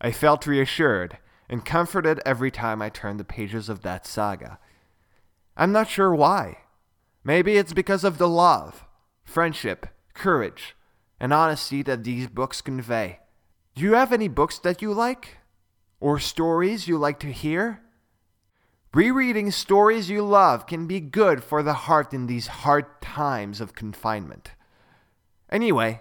I 0.00 0.12
felt 0.12 0.46
reassured 0.46 1.18
and 1.48 1.64
comforted 1.64 2.20
every 2.24 2.50
time 2.50 2.82
I 2.82 2.88
turned 2.88 3.20
the 3.20 3.24
pages 3.24 3.68
of 3.68 3.82
that 3.82 4.06
saga. 4.06 4.58
I'm 5.56 5.72
not 5.72 5.88
sure 5.88 6.14
why. 6.14 6.58
Maybe 7.24 7.56
it's 7.56 7.72
because 7.72 8.04
of 8.04 8.18
the 8.18 8.28
love, 8.28 8.84
friendship, 9.24 9.86
courage, 10.14 10.76
and 11.18 11.32
honesty 11.32 11.82
that 11.82 12.04
these 12.04 12.28
books 12.28 12.60
convey. 12.60 13.20
Do 13.74 13.82
you 13.82 13.94
have 13.94 14.12
any 14.12 14.28
books 14.28 14.58
that 14.60 14.82
you 14.82 14.92
like? 14.92 15.38
Or 15.98 16.18
stories 16.18 16.88
you 16.88 16.98
like 16.98 17.18
to 17.20 17.32
hear? 17.32 17.82
Rereading 18.94 19.50
stories 19.50 20.08
you 20.08 20.22
love 20.22 20.66
can 20.66 20.86
be 20.86 21.00
good 21.00 21.42
for 21.42 21.62
the 21.62 21.74
heart 21.74 22.14
in 22.14 22.26
these 22.26 22.46
hard 22.46 23.00
times 23.02 23.60
of 23.60 23.74
confinement. 23.74 24.52
Anyway, 25.50 26.00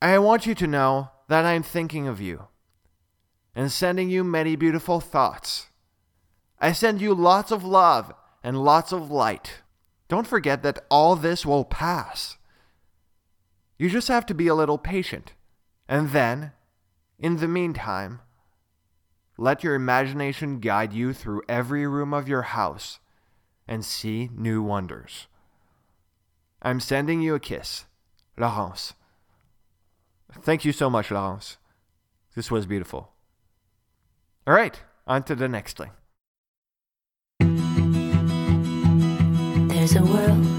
I 0.00 0.18
want 0.18 0.46
you 0.46 0.54
to 0.54 0.66
know 0.66 1.10
that 1.28 1.44
I'm 1.44 1.62
thinking 1.62 2.06
of 2.06 2.20
you 2.20 2.48
and 3.56 3.72
sending 3.72 4.10
you 4.10 4.22
many 4.22 4.54
beautiful 4.54 5.00
thoughts. 5.00 5.68
I 6.60 6.72
send 6.72 7.00
you 7.00 7.14
lots 7.14 7.50
of 7.50 7.64
love 7.64 8.12
and 8.44 8.62
lots 8.62 8.92
of 8.92 9.10
light. 9.10 9.62
Don't 10.08 10.26
forget 10.26 10.62
that 10.62 10.84
all 10.90 11.16
this 11.16 11.46
will 11.46 11.64
pass. 11.64 12.36
You 13.78 13.88
just 13.88 14.08
have 14.08 14.26
to 14.26 14.34
be 14.34 14.46
a 14.46 14.54
little 14.54 14.76
patient. 14.78 15.32
And 15.88 16.10
then, 16.10 16.52
in 17.18 17.38
the 17.38 17.48
meantime, 17.48 18.20
let 19.38 19.64
your 19.64 19.74
imagination 19.74 20.60
guide 20.60 20.92
you 20.92 21.14
through 21.14 21.42
every 21.48 21.86
room 21.86 22.12
of 22.12 22.28
your 22.28 22.42
house 22.42 22.98
and 23.66 23.84
see 23.84 24.28
new 24.34 24.62
wonders. 24.62 25.28
I'm 26.60 26.80
sending 26.80 27.22
you 27.22 27.34
a 27.34 27.40
kiss, 27.40 27.86
Laurence. 28.36 28.92
Thank 30.42 30.64
you 30.66 30.72
so 30.72 30.90
much, 30.90 31.10
Laurence. 31.10 31.56
This 32.34 32.50
was 32.50 32.66
beautiful. 32.66 33.15
All 34.46 34.54
right, 34.54 34.80
on 35.08 35.24
to 35.24 35.34
the 35.34 35.48
next 35.48 35.76
thing. 35.76 35.90
There's 39.68 39.96
a 39.96 40.04
world 40.04 40.55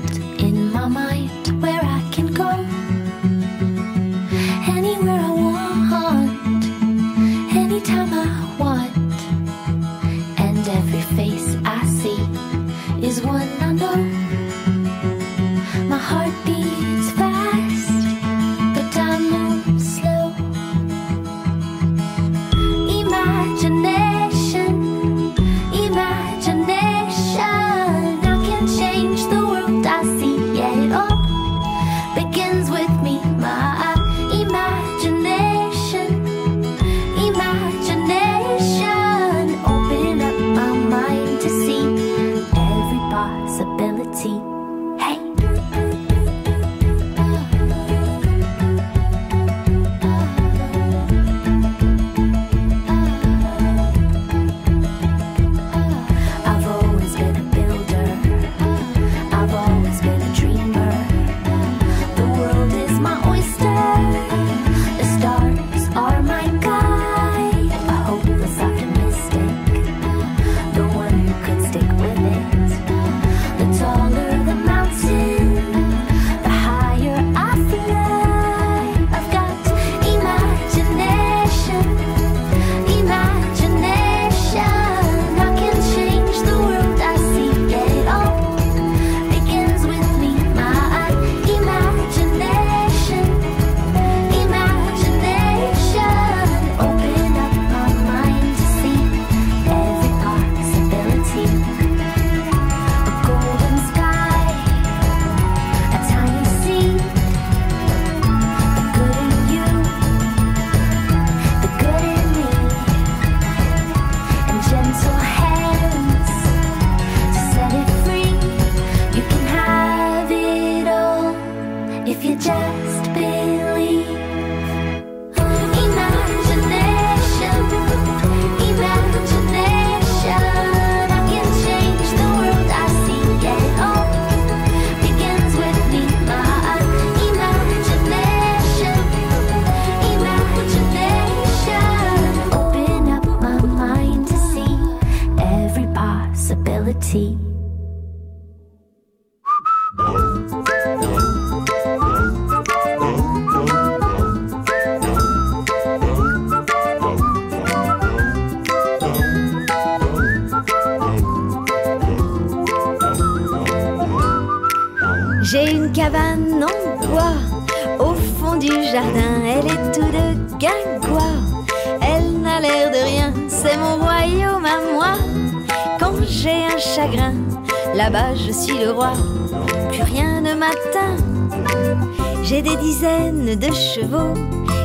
des 182.77 182.83
dizaines 182.83 183.55
de 183.55 183.73
chevaux 183.73 184.33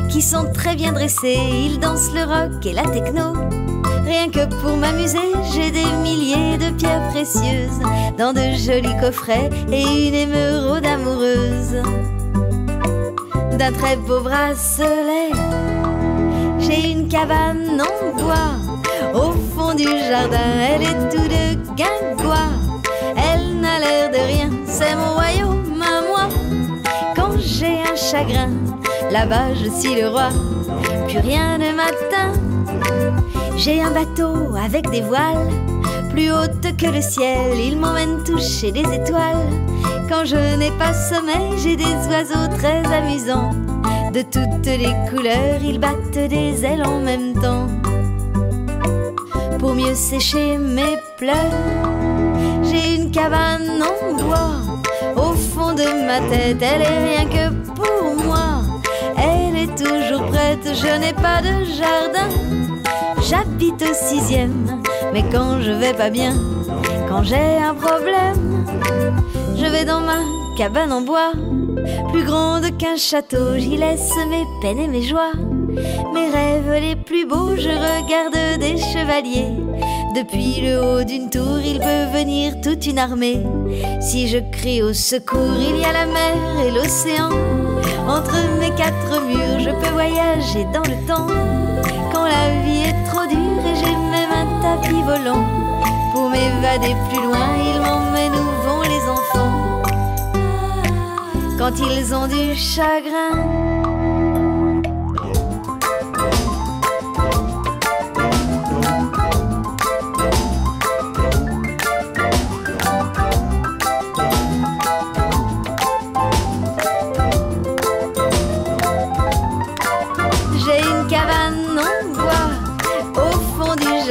qui 0.09 0.21
sont 0.21 0.45
très 0.53 0.75
bien 0.75 0.91
dressés, 0.91 1.39
ils 1.65 1.79
dansent 1.79 2.11
le 2.13 2.23
rock 2.23 2.65
et 2.65 2.73
la 2.73 2.83
techno. 2.83 3.33
Rien 4.05 4.29
que 4.29 4.45
pour 4.61 4.77
m'amuser, 4.77 5.33
j'ai 5.53 5.71
des 5.71 5.85
milliers 6.03 6.57
de 6.57 6.71
pierres 6.75 7.07
précieuses 7.09 7.79
dans 8.17 8.33
de 8.33 8.41
jolis 8.57 8.95
coffrets 8.99 9.49
et 9.71 10.07
une 10.07 10.13
émeraude 10.13 10.85
amoureuse 10.85 11.81
d'un 13.57 13.71
très 13.71 13.95
beau 13.95 14.21
bracelet. 14.21 15.31
J'ai 16.59 16.91
une 16.91 17.07
cabane 17.07 17.81
en 17.81 18.19
bois 18.19 18.53
au 19.13 19.31
fond 19.55 19.73
du 19.73 19.83
jardin, 19.83 20.37
elle 20.69 20.83
est 20.83 21.09
toute 21.09 21.29
de 21.29 21.75
guingois. 21.75 22.51
Elle 23.15 23.59
n'a 23.59 23.79
l'air 23.79 24.09
de 24.11 24.17
rien, 24.17 24.49
c'est 24.65 24.95
mon 24.95 25.13
royaume 25.13 25.32
là-bas 29.11 29.53
je 29.53 29.69
suis 29.69 30.01
le 30.01 30.09
roi, 30.09 30.29
plus 31.07 31.19
rien 31.19 31.57
ne 31.57 31.73
m'atteint. 31.73 32.33
J'ai 33.57 33.81
un 33.81 33.91
bateau 33.91 34.55
avec 34.55 34.89
des 34.89 35.01
voiles 35.01 35.49
plus 36.13 36.31
hautes 36.31 36.77
que 36.77 36.85
le 36.85 37.01
ciel, 37.01 37.59
il 37.59 37.77
m'emmène 37.77 38.23
toucher 38.23 38.71
des 38.71 38.81
étoiles. 38.81 39.49
Quand 40.07 40.25
je 40.25 40.55
n'ai 40.57 40.69
pas 40.71 40.93
sommeil, 40.93 41.57
j'ai 41.57 41.75
des 41.75 41.95
oiseaux 42.07 42.47
très 42.55 42.83
amusants. 42.93 43.51
De 44.13 44.21
toutes 44.21 44.67
les 44.67 44.93
couleurs, 45.09 45.59
ils 45.63 45.79
battent 45.79 46.29
des 46.29 46.63
ailes 46.63 46.83
en 46.85 46.99
même 46.99 47.33
temps. 47.33 47.67
Pour 49.57 49.73
mieux 49.73 49.95
sécher 49.95 50.57
mes 50.59 50.97
pleurs, 51.17 51.35
j'ai 52.61 52.95
une 52.95 53.09
cabane 53.09 53.81
en 53.81 54.13
bois. 54.23 54.72
De 55.75 56.05
ma 56.05 56.19
tête, 56.29 56.61
elle 56.61 56.83
est 56.83 57.15
rien 57.15 57.25
que 57.25 57.49
pour 57.73 58.23
moi. 58.25 58.61
Elle 59.17 59.57
est 59.57 59.75
toujours 59.75 60.23
prête, 60.27 60.59
je 60.65 60.99
n'ai 60.99 61.13
pas 61.13 61.41
de 61.41 61.63
jardin. 61.65 62.29
J'habite 63.27 63.81
au 63.81 63.93
sixième, 63.93 64.83
mais 65.13 65.23
quand 65.31 65.61
je 65.61 65.71
vais 65.71 65.93
pas 65.93 66.11
bien, 66.11 66.35
quand 67.09 67.23
j'ai 67.23 67.57
un 67.57 67.73
problème, 67.73 68.65
je 69.55 69.65
vais 69.65 69.83
dans 69.83 70.01
ma 70.01 70.19
cabane 70.57 70.91
en 70.91 71.01
bois, 71.01 71.31
plus 72.11 72.23
grande 72.23 72.77
qu'un 72.77 72.95
château, 72.95 73.57
j'y 73.57 73.77
laisse 73.77 74.13
mes 74.29 74.45
peines 74.61 74.79
et 74.79 74.87
mes 74.87 75.01
joies. 75.01 75.33
Mes 76.13 76.29
rêves 76.29 76.81
les 76.81 76.95
plus 76.95 77.25
beaux, 77.25 77.55
je 77.55 77.69
regarde 77.69 78.59
des 78.59 78.77
chevaliers. 78.77 79.62
Depuis 80.15 80.61
le 80.61 80.79
haut 80.79 81.03
d'une 81.03 81.31
tour, 81.31 81.59
il 81.65 81.79
peut 81.79 82.05
venir 82.15 82.61
toute 82.61 82.85
une 82.85 82.99
armée. 82.99 83.41
Si 83.99 84.27
je 84.27 84.37
crie 84.37 84.83
au 84.83 84.93
secours, 84.93 85.55
il 85.59 85.77
y 85.79 85.85
a 85.85 85.91
la 85.91 86.05
mer 86.05 86.35
et 86.63 86.69
l'océan. 86.69 87.31
Entre 88.07 88.37
mes 88.59 88.69
quatre 88.75 89.25
murs, 89.25 89.59
je 89.59 89.71
peux 89.71 89.91
voyager 89.91 90.65
dans 90.65 90.83
le 90.83 91.07
temps. 91.07 91.25
Quand 92.13 92.25
la 92.25 92.61
vie 92.61 92.83
est 92.83 93.09
trop 93.09 93.25
dure 93.25 93.65
et 93.65 93.75
j'ai 93.75 93.95
même 94.11 94.31
un 94.31 94.61
tapis 94.61 95.01
volant. 95.01 95.43
Pour 96.13 96.29
m'évader 96.29 96.95
plus 97.09 97.23
loin, 97.23 97.49
il 97.57 97.81
m'emmène 97.81 98.33
où 98.33 98.67
vont 98.67 98.81
les 98.83 99.09
enfants. 99.09 99.81
Quand 101.57 101.73
ils 101.79 102.13
ont 102.13 102.27
du 102.27 102.55
chagrin. 102.55 103.82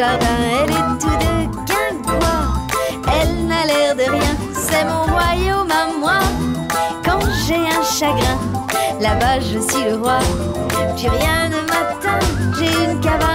Elle 0.02 0.70
est 0.70 0.98
toute 1.00 1.18
de 1.20 1.56
guingois. 1.66 2.46
Elle 3.20 3.46
n'a 3.46 3.64
l'air 3.66 3.94
de 3.94 4.02
rien, 4.02 4.36
c'est 4.54 4.84
mon 4.84 5.02
royaume 5.04 5.70
à 5.70 5.86
moi. 5.98 6.20
Quand 7.04 7.20
j'ai 7.46 7.54
un 7.56 7.82
chagrin, 7.82 8.38
là-bas 9.00 9.40
je 9.40 9.58
suis 9.58 9.84
le 9.84 9.96
roi. 9.96 10.18
Plus 10.96 11.08
rien 11.08 11.48
ne 11.48 11.60
m'atteint, 11.68 12.18
j'ai 12.58 12.84
une 12.84 13.00
cabane 13.00 13.31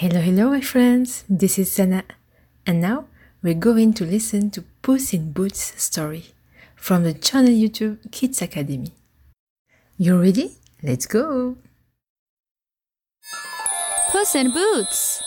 Hello, 0.00 0.20
hello, 0.20 0.50
my 0.50 0.60
friends. 0.60 1.24
This 1.28 1.58
is 1.58 1.72
Sana, 1.72 2.04
and 2.64 2.80
now 2.80 3.06
we're 3.42 3.52
going 3.54 3.92
to 3.94 4.04
listen 4.04 4.48
to 4.52 4.62
Puss 4.80 5.12
in 5.12 5.32
Boots' 5.32 5.74
story 5.82 6.26
from 6.76 7.02
the 7.02 7.12
channel 7.12 7.50
YouTube 7.50 7.98
Kids 8.12 8.40
Academy. 8.40 8.92
You 9.96 10.20
ready? 10.20 10.52
Let's 10.84 11.06
go! 11.06 11.56
Puss 14.12 14.36
in 14.36 14.52
Boots. 14.52 15.20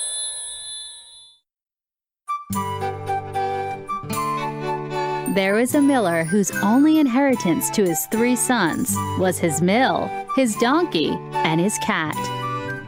There 5.36 5.56
was 5.56 5.76
a 5.76 5.82
miller 5.82 6.24
whose 6.24 6.52
only 6.64 6.98
inheritance 6.98 7.70
to 7.72 7.84
his 7.84 8.06
three 8.06 8.38
sons 8.38 8.96
was 9.20 9.38
his 9.38 9.62
mill, 9.62 10.10
his 10.38 10.56
donkey, 10.56 11.10
and 11.34 11.60
his 11.60 11.78
cat. 11.80 12.16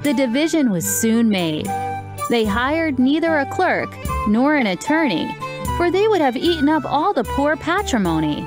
The 0.03 0.13
division 0.13 0.69
was 0.69 0.85
soon 0.85 1.29
made. 1.29 1.65
They 2.29 2.43
hired 2.43 2.99
neither 2.99 3.37
a 3.37 3.45
clerk 3.45 3.89
nor 4.27 4.55
an 4.57 4.67
attorney, 4.67 5.33
for 5.77 5.89
they 5.89 6.09
would 6.09 6.19
have 6.19 6.35
eaten 6.35 6.67
up 6.67 6.83
all 6.85 7.13
the 7.13 7.23
poor 7.23 7.55
patrimony. 7.55 8.41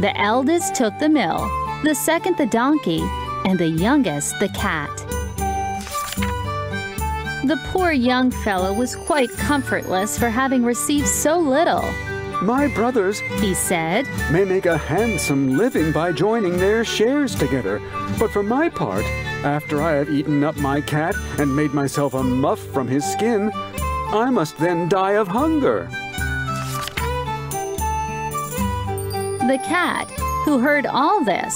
The 0.00 0.12
eldest 0.16 0.74
took 0.74 0.98
the 0.98 1.10
mill, 1.10 1.46
the 1.84 1.94
second 1.94 2.38
the 2.38 2.46
donkey, 2.46 3.02
and 3.44 3.58
the 3.58 3.68
youngest 3.68 4.38
the 4.40 4.48
cat. 4.48 4.90
The 7.44 7.60
poor 7.66 7.92
young 7.92 8.30
fellow 8.30 8.72
was 8.72 8.96
quite 8.96 9.30
comfortless 9.30 10.18
for 10.18 10.30
having 10.30 10.64
received 10.64 11.06
so 11.06 11.38
little. 11.38 11.84
My 12.42 12.68
brothers, 12.68 13.20
he 13.40 13.54
said, 13.54 14.06
may 14.32 14.44
make 14.44 14.66
a 14.66 14.76
handsome 14.76 15.56
living 15.56 15.92
by 15.92 16.12
joining 16.12 16.56
their 16.56 16.84
shares 16.84 17.34
together. 17.34 17.80
But 18.18 18.30
for 18.30 18.42
my 18.42 18.68
part, 18.68 19.04
after 19.44 19.82
I 19.82 19.92
have 19.92 20.10
eaten 20.10 20.44
up 20.44 20.56
my 20.56 20.80
cat 20.80 21.14
and 21.38 21.54
made 21.54 21.74
myself 21.74 22.14
a 22.14 22.22
muff 22.22 22.60
from 22.72 22.88
his 22.88 23.04
skin, 23.04 23.50
I 23.54 24.30
must 24.30 24.58
then 24.58 24.88
die 24.88 25.12
of 25.12 25.28
hunger. 25.28 25.88
The 29.46 29.58
cat, 29.64 30.10
who 30.44 30.58
heard 30.58 30.86
all 30.86 31.24
this, 31.24 31.54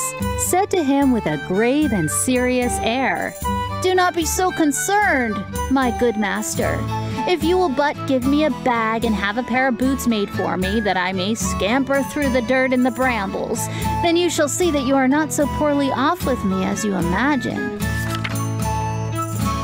said 0.48 0.70
to 0.70 0.82
him 0.82 1.12
with 1.12 1.26
a 1.26 1.42
grave 1.48 1.92
and 1.92 2.10
serious 2.10 2.76
air, 2.82 3.34
Do 3.82 3.94
not 3.94 4.14
be 4.14 4.24
so 4.24 4.50
concerned, 4.50 5.36
my 5.70 5.96
good 5.98 6.16
master. 6.16 6.78
If 7.28 7.44
you 7.44 7.56
will 7.56 7.68
but 7.68 7.96
give 8.06 8.24
me 8.24 8.44
a 8.44 8.50
bag 8.50 9.04
and 9.04 9.14
have 9.14 9.38
a 9.38 9.42
pair 9.42 9.68
of 9.68 9.78
boots 9.78 10.06
made 10.06 10.30
for 10.30 10.56
me, 10.56 10.80
that 10.80 10.96
I 10.96 11.12
may 11.12 11.34
scamper 11.34 12.02
through 12.04 12.30
the 12.30 12.42
dirt 12.42 12.72
and 12.72 12.84
the 12.84 12.90
brambles, 12.90 13.66
then 14.02 14.16
you 14.16 14.30
shall 14.30 14.48
see 14.48 14.70
that 14.70 14.86
you 14.86 14.96
are 14.96 15.06
not 15.06 15.32
so 15.32 15.46
poorly 15.58 15.90
off 15.90 16.24
with 16.26 16.42
me 16.44 16.64
as 16.64 16.84
you 16.84 16.94
imagine. 16.94 17.78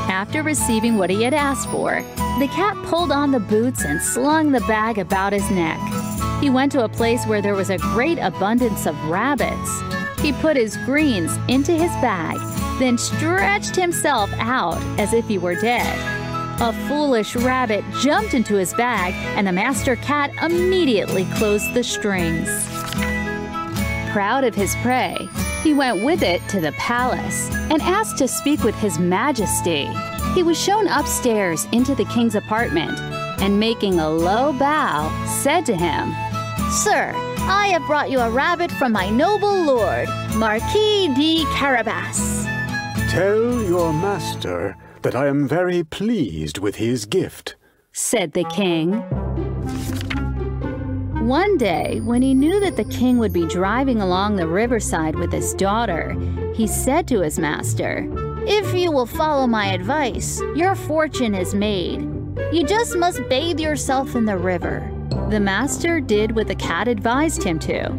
After 0.08 0.42
receiving 0.42 0.96
what 0.98 1.10
he 1.10 1.22
had 1.22 1.34
asked 1.34 1.68
for, 1.70 2.02
the 2.38 2.48
cat 2.52 2.76
pulled 2.86 3.10
on 3.10 3.32
the 3.32 3.40
boots 3.40 3.84
and 3.84 4.00
slung 4.00 4.52
the 4.52 4.60
bag 4.60 4.98
about 4.98 5.32
his 5.32 5.50
neck. 5.50 5.80
He 6.40 6.50
went 6.50 6.70
to 6.72 6.84
a 6.84 6.88
place 6.88 7.24
where 7.26 7.42
there 7.42 7.54
was 7.54 7.70
a 7.70 7.78
great 7.78 8.18
abundance 8.18 8.86
of 8.86 9.08
rabbits. 9.08 9.82
He 10.20 10.32
put 10.34 10.56
his 10.56 10.76
greens 10.84 11.36
into 11.48 11.72
his 11.72 11.90
bag, 12.02 12.38
then 12.78 12.98
stretched 12.98 13.74
himself 13.74 14.30
out 14.34 14.80
as 14.98 15.12
if 15.12 15.26
he 15.26 15.38
were 15.38 15.54
dead. 15.54 16.15
A 16.58 16.72
foolish 16.88 17.36
rabbit 17.36 17.84
jumped 18.00 18.32
into 18.32 18.54
his 18.54 18.72
bag, 18.72 19.12
and 19.36 19.46
the 19.46 19.52
master 19.52 19.94
cat 19.96 20.30
immediately 20.42 21.26
closed 21.34 21.74
the 21.74 21.84
strings. 21.84 22.48
Proud 24.10 24.42
of 24.42 24.54
his 24.54 24.74
prey, 24.76 25.28
he 25.62 25.74
went 25.74 26.02
with 26.02 26.22
it 26.22 26.40
to 26.48 26.58
the 26.58 26.72
palace 26.72 27.50
and 27.52 27.82
asked 27.82 28.16
to 28.18 28.28
speak 28.28 28.62
with 28.62 28.74
His 28.76 28.98
Majesty. 28.98 29.86
He 30.32 30.42
was 30.42 30.58
shown 30.58 30.88
upstairs 30.88 31.66
into 31.72 31.94
the 31.94 32.06
king's 32.06 32.36
apartment 32.36 32.98
and, 33.40 33.60
making 33.60 33.98
a 33.98 34.08
low 34.08 34.54
bow, 34.54 35.10
said 35.26 35.66
to 35.66 35.76
him, 35.76 36.14
Sir, 36.70 37.12
I 37.48 37.68
have 37.72 37.86
brought 37.86 38.10
you 38.10 38.20
a 38.20 38.30
rabbit 38.30 38.70
from 38.72 38.92
my 38.92 39.10
noble 39.10 39.62
lord, 39.62 40.08
Marquis 40.36 41.12
de 41.14 41.44
Carabas. 41.56 42.46
Tell 43.10 43.62
your 43.62 43.92
master 43.92 44.76
that 45.06 45.14
I 45.14 45.28
am 45.28 45.46
very 45.46 45.84
pleased 45.84 46.58
with 46.58 46.74
his 46.74 47.06
gift, 47.06 47.54
said 47.92 48.32
the 48.32 48.42
king. 48.42 48.94
One 51.28 51.56
day, 51.58 52.00
when 52.00 52.22
he 52.22 52.34
knew 52.34 52.58
that 52.58 52.76
the 52.76 52.90
king 52.90 53.18
would 53.18 53.32
be 53.32 53.46
driving 53.46 54.00
along 54.00 54.34
the 54.34 54.48
riverside 54.48 55.14
with 55.14 55.30
his 55.30 55.54
daughter, 55.54 56.16
he 56.56 56.66
said 56.66 57.06
to 57.06 57.20
his 57.20 57.38
master, 57.38 58.12
If 58.48 58.74
you 58.74 58.90
will 58.90 59.06
follow 59.06 59.46
my 59.46 59.66
advice, 59.66 60.42
your 60.56 60.74
fortune 60.74 61.36
is 61.36 61.54
made. 61.54 62.00
You 62.52 62.66
just 62.66 62.96
must 62.96 63.28
bathe 63.28 63.60
yourself 63.60 64.16
in 64.16 64.24
the 64.24 64.36
river. 64.36 64.90
The 65.30 65.38
master 65.38 66.00
did 66.00 66.34
what 66.34 66.48
the 66.48 66.56
cat 66.56 66.88
advised 66.88 67.44
him 67.44 67.60
to. 67.60 67.90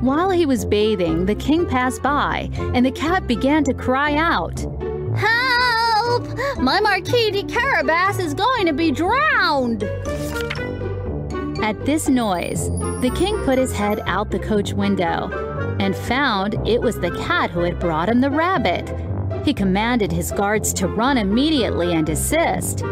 While 0.00 0.32
he 0.32 0.46
was 0.46 0.64
bathing, 0.64 1.26
the 1.26 1.36
king 1.36 1.64
passed 1.64 2.02
by, 2.02 2.50
and 2.74 2.84
the 2.84 2.90
cat 2.90 3.28
began 3.28 3.62
to 3.64 3.72
cry 3.72 4.16
out, 4.16 4.66
Help! 6.36 6.58
My 6.58 6.80
Marquis 6.80 7.30
de 7.30 7.42
Carabas 7.44 8.18
is 8.18 8.34
going 8.34 8.66
to 8.66 8.72
be 8.72 8.90
drowned! 8.90 9.84
At 11.62 11.84
this 11.84 12.08
noise, 12.08 12.68
the 13.00 13.12
king 13.14 13.36
put 13.44 13.58
his 13.58 13.72
head 13.72 14.02
out 14.06 14.30
the 14.30 14.38
coach 14.38 14.72
window 14.72 15.76
and 15.78 15.94
found 15.94 16.54
it 16.66 16.80
was 16.80 16.98
the 16.98 17.10
cat 17.10 17.50
who 17.50 17.60
had 17.60 17.78
brought 17.78 18.08
him 18.08 18.20
the 18.20 18.30
rabbit. 18.30 18.92
He 19.44 19.54
commanded 19.54 20.12
his 20.12 20.32
guards 20.32 20.72
to 20.74 20.88
run 20.88 21.16
immediately 21.16 21.92
and 21.92 22.08
assist. 22.08 22.82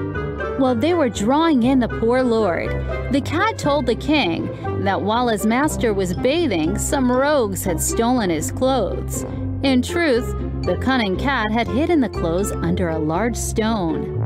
While 0.58 0.74
they 0.74 0.94
were 0.94 1.08
drawing 1.08 1.62
in 1.62 1.78
the 1.78 1.88
poor 1.88 2.22
lord, 2.22 2.70
the 3.12 3.20
cat 3.20 3.58
told 3.58 3.86
the 3.86 3.94
king 3.94 4.46
that 4.84 5.02
while 5.02 5.28
his 5.28 5.46
master 5.46 5.92
was 5.92 6.14
bathing, 6.14 6.78
some 6.78 7.10
rogues 7.10 7.64
had 7.64 7.80
stolen 7.80 8.30
his 8.30 8.50
clothes. 8.50 9.24
In 9.62 9.82
truth, 9.82 10.34
the 10.68 10.76
cunning 10.76 11.16
cat 11.16 11.50
had 11.50 11.66
hidden 11.66 11.98
the 11.98 12.11
clothes 12.11 12.52
under 12.52 12.90
a 12.90 12.98
large 12.98 13.37
stone. 13.37 14.18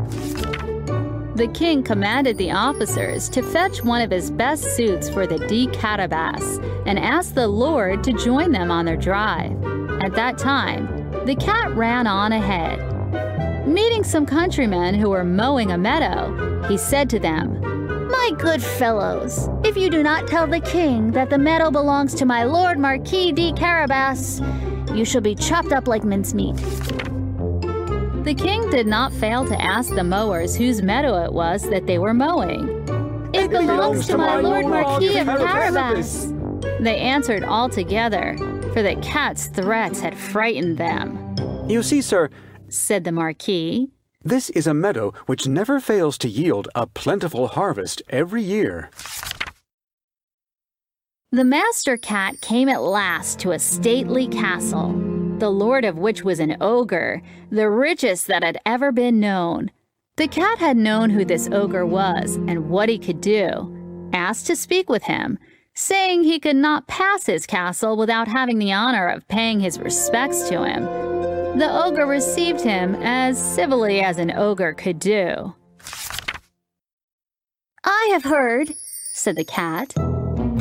The 1.37 1.47
king 1.55 1.85
commanded 1.85 2.37
the 2.37 2.51
officers 2.51 3.29
to 3.29 3.45
fetch 3.45 3.85
one 3.85 4.01
of 4.01 4.11
his 4.11 4.33
best 4.33 4.75
suits 4.75 5.09
for 5.09 5.25
the 5.25 5.39
Carabas 5.73 6.59
and 6.85 6.99
asked 6.99 7.37
the 7.37 7.47
lord 7.47 8.03
to 8.03 8.13
join 8.13 8.51
them 8.51 8.73
on 8.73 8.87
their 8.87 8.97
drive. 8.97 9.53
At 10.03 10.17
that 10.17 10.37
time, 10.37 10.89
the 11.27 11.37
cat 11.37 11.77
ran 11.77 12.09
on 12.09 12.33
ahead. 12.33 12.81
Meeting 13.69 14.03
some 14.03 14.27
countrymen 14.27 14.97
who 14.97 15.11
were 15.11 15.25
mowing 15.25 15.71
a 15.71 15.79
meadow, 15.79 16.67
he 16.67 16.77
said 16.77 17.09
to 17.11 17.21
them, 17.21 17.61
My 18.11 18.33
good 18.37 18.61
fellows, 18.61 19.49
if 19.63 19.77
you 19.77 19.89
do 19.89 20.03
not 20.03 20.27
tell 20.27 20.49
the 20.49 20.59
king 20.59 21.13
that 21.13 21.31
the 21.31 21.39
meadow 21.39 21.71
belongs 21.71 22.15
to 22.17 22.27
my 22.27 22.43
lord 22.43 22.81
Marquis 22.81 23.31
de 23.31 23.53
Carabas, 23.53 24.41
you 24.95 25.05
shall 25.05 25.21
be 25.21 25.35
chopped 25.35 25.73
up 25.73 25.89
like 25.89 26.05
mincemeat. 26.05 26.57
The 28.25 28.35
king 28.37 28.71
did 28.71 28.87
not 28.87 29.13
fail 29.13 29.45
to 29.47 29.61
ask 29.61 29.95
the 29.95 30.05
mowers 30.05 30.55
whose 30.55 30.83
meadow 30.83 31.25
it 31.25 31.33
was 31.33 31.69
that 31.71 31.87
they 31.87 31.99
were 31.99 32.15
mowing. 32.15 32.69
It, 33.35 33.45
it 33.45 33.51
belongs, 33.51 33.67
belongs 33.67 34.07
to 34.09 34.19
my 34.19 34.37
lord 34.41 34.67
Marquis 34.67 35.19
of 35.19 35.27
Carabas. 35.27 36.33
They 36.81 36.99
answered 36.99 37.43
all 37.43 37.69
together, 37.69 38.37
for 38.73 38.83
the 38.83 38.97
cat's 39.03 39.47
threats 39.47 40.01
had 40.01 40.17
frightened 40.17 40.79
them. 40.79 41.35
You 41.69 41.83
see, 41.83 42.01
sir, 42.01 42.31
said 42.69 43.05
the 43.05 43.13
Marquis, 43.13 43.91
this 44.25 44.51
is 44.51 44.69
a 44.69 44.75
meadow 44.75 45.13
which 45.27 45.49
never 45.49 45.81
fails 45.81 46.17
to 46.19 46.29
yield 46.29 46.69
a 46.77 46.87
plentiful 46.87 47.49
harvest 47.49 48.03
every 48.09 48.43
year. 48.43 48.89
The 51.35 51.45
master 51.45 51.97
cat 51.97 52.43
came 52.43 52.69
at 52.69 52.83
last 52.83 53.39
to 53.39 53.53
a 53.53 53.59
stately 53.59 54.29
castle 54.29 54.93
the 55.39 55.49
lord 55.51 55.85
of 55.85 55.99
which 55.99 56.23
was 56.23 56.39
an 56.39 56.59
ogre, 56.61 57.23
the 57.51 57.71
richest 57.71 58.27
that 58.27 58.45
had 58.45 58.61
ever 58.67 58.93
been 58.93 59.19
known. 59.19 59.71
The 60.19 60.29
cat 60.29 60.59
had 60.59 60.77
known 60.77 61.09
who 61.09 61.25
this 61.25 61.49
ogre 61.51 61.87
was 61.87 62.37
and 62.37 62.69
what 62.69 62.91
he 62.91 62.99
could 62.99 63.21
do, 63.23 64.11
asked 64.13 64.47
to 64.49 64.55
speak 64.55 64.91
with 64.91 65.05
him, 65.05 65.39
saying 65.75 66.23
he 66.23 66.39
could 66.39 66.55
not 66.55 66.87
pass 66.87 67.25
his 67.25 67.47
castle 67.47 67.97
without 67.97 68.29
having 68.29 68.59
the 68.59 68.73
honor 68.73 69.09
of 69.09 69.27
paying 69.27 69.59
his 69.59 69.81
respects 69.81 70.49
to 70.51 70.63
him. 70.65 70.85
The 71.59 71.71
ogre 71.73 72.07
received 72.07 72.61
him 72.61 72.95
as 72.97 73.43
civilly 73.43 74.01
as 74.01 74.19
an 74.19 74.33
ogre 74.33 74.75
could 74.75 74.99
do. 74.99 75.55
I 77.83 78.11
have 78.13 78.25
heard, 78.25 78.75
said 79.13 79.35
the 79.37 79.45
cat, 79.45 79.95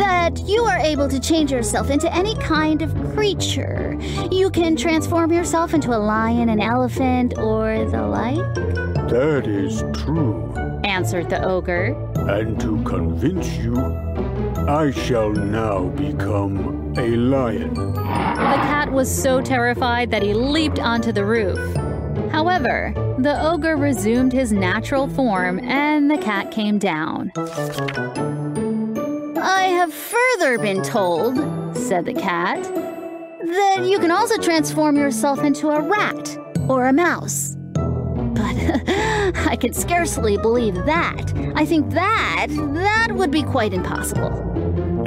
that 0.02 0.40
you 0.48 0.64
are 0.64 0.80
able 0.80 1.08
to 1.08 1.20
change 1.20 1.52
yourself 1.52 1.92
into 1.92 2.12
any 2.14 2.36
kind 2.38 2.82
of 2.82 2.92
creature. 3.14 3.96
You 4.32 4.50
can 4.50 4.76
transform 4.76 5.32
yourself 5.32 5.76
into 5.76 5.96
a 5.96 6.00
lion, 6.00 6.50
an 6.50 6.60
elephant, 6.60 7.38
or 7.38 7.86
the 7.86 8.02
like? 8.08 8.56
That 9.10 9.46
is 9.46 9.84
true, 9.94 10.52
answered 10.84 11.30
the 11.30 11.44
ogre. 11.44 11.96
And 12.16 12.60
to 12.62 12.82
convince 12.84 13.48
you, 13.58 13.78
I 14.68 14.90
shall 14.92 15.30
now 15.32 15.90
become 15.90 16.96
a 16.98 17.10
lion. 17.10 17.74
The 17.76 18.60
cat 18.68 18.92
was 18.92 19.10
so 19.10 19.40
terrified 19.40 20.10
that 20.10 20.24
he 20.24 20.34
leaped 20.34 20.80
onto 20.80 21.12
the 21.12 21.26
roof. 21.26 21.60
However, 22.32 22.94
the 23.20 23.40
ogre 23.48 23.78
resumed 23.78 24.34
his 24.34 24.52
natural 24.52 25.08
form 25.08 25.60
and 25.60 26.10
the 26.10 26.18
cat 26.18 26.50
came 26.50 26.80
down. 26.80 27.32
I 29.42 29.64
have 29.64 29.92
further 29.92 30.60
been 30.60 30.84
told, 30.84 31.36
said 31.76 32.06
the 32.06 32.14
cat, 32.14 32.62
that 32.64 33.88
you 33.88 33.98
can 33.98 34.12
also 34.12 34.38
transform 34.38 34.98
yourself 34.98 35.44
into 35.44 35.70
a 35.70 35.82
rat 35.82 36.38
or 36.70 36.86
a 36.86 36.94
mouse. 36.94 37.56
But 37.74 38.56
I 39.48 39.58
can 39.60 39.74
scarcely 39.74 40.38
believe 40.38 40.76
that. 40.76 41.34
I 41.56 41.66
think 41.66 41.90
that 41.92 42.48
that 42.50 43.14
would 43.14 43.32
be 43.32 43.42
quite 43.42 43.74
impossible. 43.74 44.32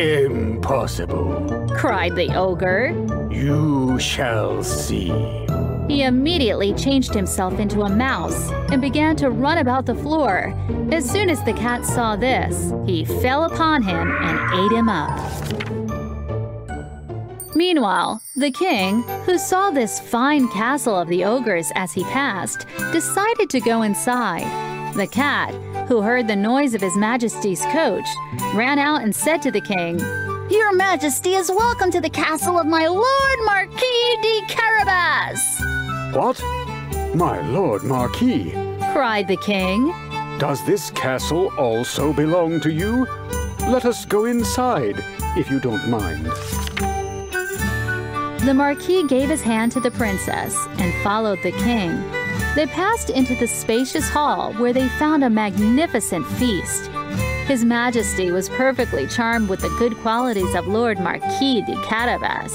Impossible, 0.00 1.68
cried 1.76 2.16
the 2.16 2.34
ogre. 2.34 2.92
You 3.30 4.00
shall 4.00 4.64
see. 4.64 5.43
He 5.88 6.02
immediately 6.02 6.72
changed 6.74 7.12
himself 7.12 7.60
into 7.60 7.82
a 7.82 7.90
mouse 7.90 8.50
and 8.70 8.80
began 8.80 9.16
to 9.16 9.30
run 9.30 9.58
about 9.58 9.86
the 9.86 9.94
floor. 9.94 10.54
As 10.90 11.08
soon 11.08 11.28
as 11.28 11.42
the 11.44 11.52
cat 11.52 11.84
saw 11.84 12.16
this, 12.16 12.72
he 12.86 13.04
fell 13.04 13.44
upon 13.44 13.82
him 13.82 14.10
and 14.10 14.54
ate 14.60 14.76
him 14.76 14.88
up. 14.88 15.18
Meanwhile, 17.54 18.20
the 18.34 18.50
king, 18.50 19.02
who 19.26 19.38
saw 19.38 19.70
this 19.70 20.00
fine 20.00 20.48
castle 20.48 20.96
of 20.96 21.08
the 21.08 21.24
ogres 21.24 21.70
as 21.74 21.92
he 21.92 22.02
passed, 22.04 22.66
decided 22.92 23.48
to 23.50 23.60
go 23.60 23.82
inside. 23.82 24.44
The 24.94 25.06
cat, 25.06 25.52
who 25.88 26.02
heard 26.02 26.28
the 26.28 26.36
noise 26.36 26.74
of 26.74 26.80
His 26.80 26.96
Majesty's 26.96 27.60
coach, 27.66 28.06
ran 28.54 28.78
out 28.78 29.02
and 29.02 29.14
said 29.14 29.42
to 29.42 29.50
the 29.50 29.60
king, 29.60 29.98
Your 30.50 30.72
Majesty 30.72 31.34
is 31.34 31.50
welcome 31.50 31.90
to 31.90 32.00
the 32.00 32.10
castle 32.10 32.58
of 32.58 32.66
my 32.66 32.86
Lord 32.86 33.38
Marquis 33.44 34.16
de 34.22 34.42
Carabas. 34.48 35.63
What? 36.14 36.40
My 37.16 37.40
lord 37.48 37.82
Marquis, 37.82 38.52
cried 38.92 39.26
the 39.26 39.36
king. 39.36 39.88
Does 40.38 40.64
this 40.64 40.90
castle 40.90 41.52
also 41.58 42.12
belong 42.12 42.60
to 42.60 42.72
you? 42.72 43.04
Let 43.62 43.84
us 43.84 44.04
go 44.04 44.26
inside, 44.26 45.04
if 45.36 45.50
you 45.50 45.58
don't 45.58 45.88
mind. 45.88 46.26
The 48.46 48.54
Marquis 48.54 49.08
gave 49.08 49.28
his 49.28 49.42
hand 49.42 49.72
to 49.72 49.80
the 49.80 49.90
princess 49.90 50.56
and 50.78 50.94
followed 51.02 51.42
the 51.42 51.50
king. 51.50 52.00
They 52.54 52.66
passed 52.66 53.10
into 53.10 53.34
the 53.34 53.48
spacious 53.48 54.08
hall 54.08 54.52
where 54.52 54.72
they 54.72 54.88
found 54.90 55.24
a 55.24 55.30
magnificent 55.30 56.28
feast. 56.38 56.92
His 57.48 57.64
Majesty 57.64 58.30
was 58.30 58.48
perfectly 58.50 59.08
charmed 59.08 59.48
with 59.48 59.62
the 59.62 59.76
good 59.80 59.96
qualities 59.96 60.54
of 60.54 60.68
Lord 60.68 61.00
Marquis 61.00 61.62
de 61.62 61.74
Carabas, 61.82 62.54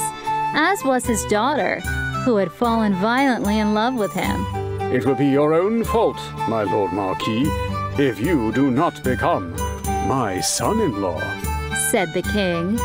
as 0.56 0.82
was 0.86 1.06
his 1.06 1.26
daughter, 1.26 1.82
who 2.24 2.38
had 2.38 2.52
fallen 2.52 2.94
violently 2.96 3.60
in 3.60 3.74
love 3.74 3.96
with 3.96 4.14
him. 4.14 4.46
It 4.92 5.06
will 5.06 5.16
be 5.16 5.28
your 5.28 5.54
own 5.54 5.84
fault, 5.84 6.18
my 6.48 6.64
Lord 6.64 6.92
Marquis, 6.94 7.46
if 7.98 8.20
you 8.20 8.52
do 8.52 8.72
not 8.72 9.04
become 9.04 9.56
my 10.08 10.40
son 10.40 10.80
in 10.80 11.02
law, 11.02 11.22
said 11.92 12.14
the 12.14 12.24
king. 12.24 12.76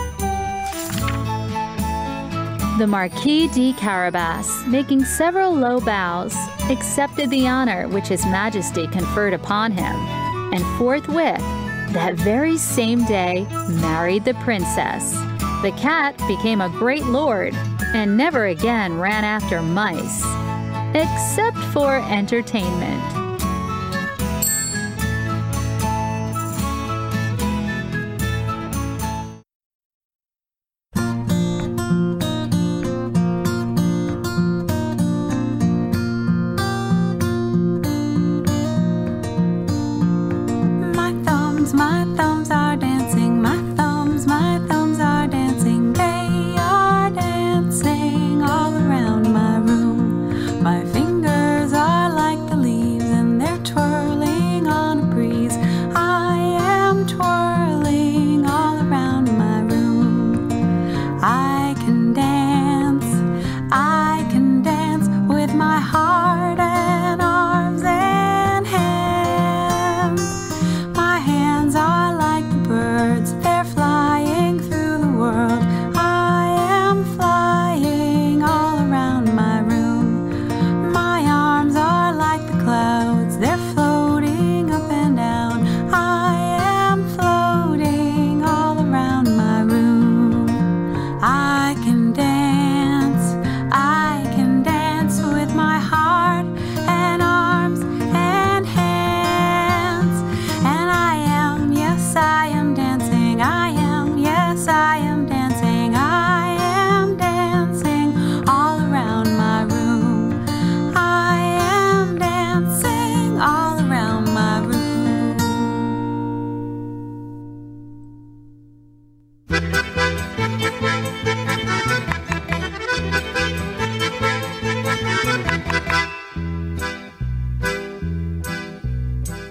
The 2.78 2.86
Marquis 2.86 3.48
de 3.48 3.72
Carabas, 3.74 4.66
making 4.66 5.04
several 5.04 5.52
low 5.54 5.80
bows, 5.80 6.34
accepted 6.68 7.30
the 7.30 7.46
honor 7.46 7.88
which 7.88 8.08
His 8.08 8.26
Majesty 8.26 8.86
conferred 8.88 9.32
upon 9.32 9.72
him, 9.72 9.94
and 10.52 10.64
forthwith, 10.78 11.38
that 11.92 12.14
very 12.16 12.58
same 12.58 13.04
day, 13.04 13.46
married 13.68 14.24
the 14.24 14.34
princess. 14.34 15.12
The 15.62 15.72
cat 15.78 16.18
became 16.26 16.60
a 16.60 16.68
great 16.68 17.06
lord 17.06 17.54
and 17.94 18.16
never 18.16 18.46
again 18.46 18.98
ran 18.98 19.24
after 19.24 19.62
mice, 19.62 20.24
except 20.94 21.56
for 21.72 21.96
entertainment. 22.10 23.23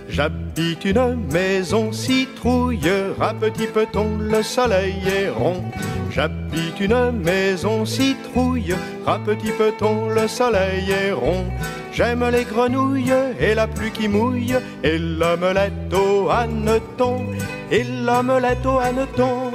J'habite 0.08 0.86
une 0.86 1.26
maison 1.32 1.92
citrouille, 1.92 2.92
à 3.20 3.34
petit 3.34 3.66
peton, 3.66 4.18
le 4.20 4.44
soleil 4.44 5.02
est 5.08 5.30
rond. 5.30 5.64
J'habite 6.12 6.80
une 6.80 7.12
maison 7.12 7.84
citrouille, 7.86 8.76
à 9.08 9.18
petit 9.18 9.52
peton, 9.52 10.10
le 10.10 10.28
soleil 10.28 10.92
est 10.92 11.12
rond. 11.14 11.46
J'aime 11.92 12.24
les 12.30 12.44
grenouilles 12.44 13.14
et 13.40 13.56
la 13.56 13.66
pluie 13.68 13.92
qui 13.92 14.08
mouille, 14.08 14.56
et 14.84 15.00
l'omelette 15.00 15.94
au 15.94 16.30
hanneton, 16.30 17.26
et 17.72 17.84
l'omelette 17.84 18.66
au 18.66 18.78
hanneton. 18.80 19.52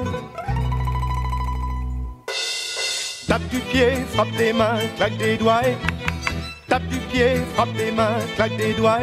Tape 3.28 3.48
du 3.48 3.58
pied, 3.60 3.90
frappe 4.12 4.32
des 4.36 4.52
mains, 4.52 4.78
claque 4.96 5.16
des 5.18 5.36
doigts. 5.36 5.60
et- 5.64 5.97
Frappe 7.54 7.72
des 7.76 7.90
mains, 7.90 8.18
claque 8.36 8.56
des 8.56 8.74
doigts. 8.74 9.00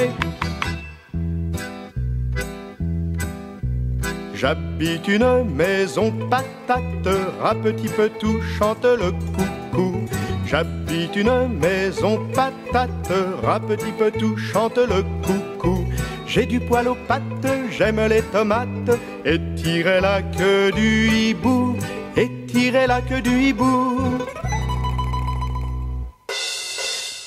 J'habite 4.33 5.07
une 5.07 5.43
maison 5.43 6.13
patate, 6.29 7.09
un 7.43 7.55
petit 7.55 7.89
peu 7.89 8.09
tout 8.19 8.39
chante 8.57 8.85
le 8.85 9.11
coucou. 9.11 10.05
J'habite 10.45 11.15
une 11.15 11.59
maison 11.59 12.25
patate, 12.33 13.11
un 13.45 13.59
petit 13.59 13.91
peu 13.97 14.11
tout 14.11 14.37
chante 14.37 14.77
le 14.77 15.03
coucou. 15.25 15.85
J'ai 16.25 16.45
du 16.45 16.59
poil 16.61 16.87
aux 16.87 16.97
pattes, 17.07 17.21
j'aime 17.69 17.99
les 18.07 18.21
tomates, 18.21 18.91
et 19.25 19.39
tirer 19.55 19.99
la 19.99 20.21
queue 20.21 20.71
du 20.71 21.09
hibou, 21.09 21.75
et 22.15 22.29
tirer 22.47 22.87
la 22.87 23.01
queue 23.01 23.21
du 23.21 23.41
hibou. 23.41 24.19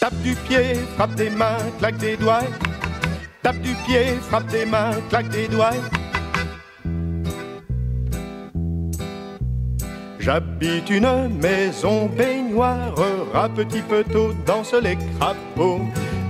Tape 0.08 0.22
du 0.22 0.34
pied, 0.48 0.74
frappe 0.96 1.14
des 1.16 1.28
mains, 1.28 1.58
claque 1.78 1.98
des 1.98 2.16
doigts. 2.16 2.48
Tape 3.42 3.58
du 3.58 3.74
pied, 3.86 4.06
frappe 4.22 4.46
des 4.46 4.64
mains, 4.64 4.92
claque 5.10 5.28
des 5.28 5.48
doigts. 5.48 5.82
J'habite 10.18 10.88
une 10.88 11.28
maison 11.42 12.06
baignoire, 12.06 12.94
un 13.34 13.50
petit 13.50 13.82
peu 13.82 14.02
tôt 14.02 14.32
dansent 14.46 14.80
les 14.82 14.96
crapauds. 14.96 15.82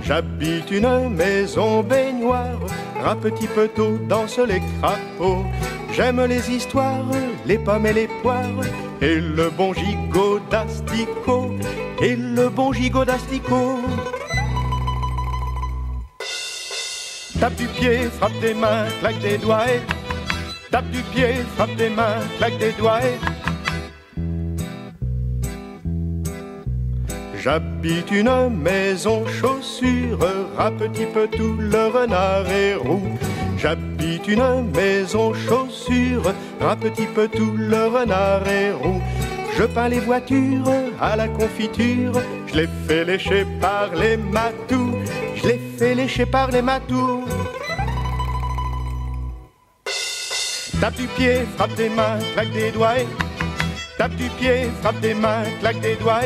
J'habite 0.03 0.69
une 0.71 1.15
maison 1.15 1.81
baignoire, 1.81 2.59
un 3.05 3.15
petit 3.15 3.47
peu 3.47 3.69
tôt 3.69 3.97
dansent 4.09 4.45
les 4.45 4.61
crapauds. 4.81 5.45
J'aime 5.93 6.21
les 6.25 6.51
histoires, 6.51 7.05
les 7.45 7.57
pommes 7.57 7.85
et 7.85 7.93
les 7.93 8.09
poires, 8.21 8.65
et 9.01 9.21
le 9.21 9.49
bon 9.49 9.73
gigot 9.73 10.41
d'asticot, 10.51 11.55
et 12.01 12.15
le 12.15 12.49
bon 12.49 12.71
gigot 12.71 13.05
d'asticot. 13.05 13.79
Tape 17.39 17.55
du 17.55 17.67
pied, 17.67 18.09
frappe 18.17 18.39
des 18.41 18.53
mains, 18.53 18.85
claque 18.99 19.19
des 19.19 19.37
doigts. 19.37 19.79
Tape 20.71 20.89
du 20.91 21.01
pied, 21.03 21.35
frappe 21.55 21.75
des 21.75 21.89
mains, 21.89 22.19
claque 22.37 22.57
des 22.57 22.71
doigts. 22.73 22.99
J'habite 27.41 28.11
une 28.11 28.49
maison 28.49 29.25
chaussure, 29.25 30.19
un 30.57 30.71
petit 30.71 31.05
peu 31.05 31.27
tout 31.27 31.55
le 31.57 31.87
renard 31.87 32.49
est 32.49 32.75
roux. 32.75 33.17
J'habite 33.57 34.27
une 34.27 34.69
maison 34.75 35.33
chaussure, 35.33 36.33
un 36.59 36.75
petit 36.75 37.07
peu 37.07 37.29
tout 37.29 37.53
le 37.55 37.85
renard 37.87 38.45
est 38.47 38.71
roux. 38.73 39.01
Je 39.59 39.65
peins 39.65 39.89
les 39.89 39.99
voitures 39.99 40.71
à 41.01 41.17
la 41.17 41.27
confiture, 41.27 42.13
je 42.47 42.55
les 42.59 42.69
fais 42.87 43.03
lécher 43.03 43.45
par 43.59 43.93
les 43.93 44.15
matous, 44.15 44.95
je 45.35 45.47
les 45.49 45.59
fais 45.77 45.93
lécher 45.95 46.25
par 46.25 46.49
les 46.49 46.61
matous. 46.61 47.25
Tape 50.79 50.95
du 50.95 51.07
pied, 51.07 51.39
frappe 51.57 51.75
des 51.75 51.89
mains, 51.89 52.19
claque 52.33 52.53
des 52.53 52.71
doigts. 52.71 53.03
Tape 53.97 54.15
du 54.15 54.29
pied, 54.39 54.69
frappe 54.81 55.01
des 55.01 55.13
mains, 55.13 55.43
claque 55.59 55.81
des 55.81 55.97
doigts. 55.97 56.21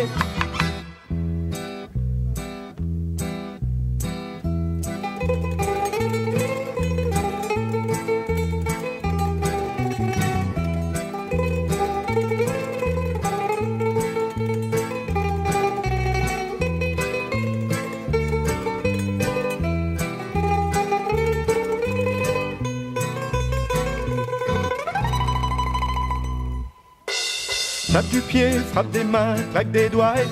Pied, 28.34 28.62
frappe 28.74 28.90
des 28.90 29.04
mains, 29.04 29.36
claque 29.52 29.70
des 29.70 29.90
doigts. 29.90 30.26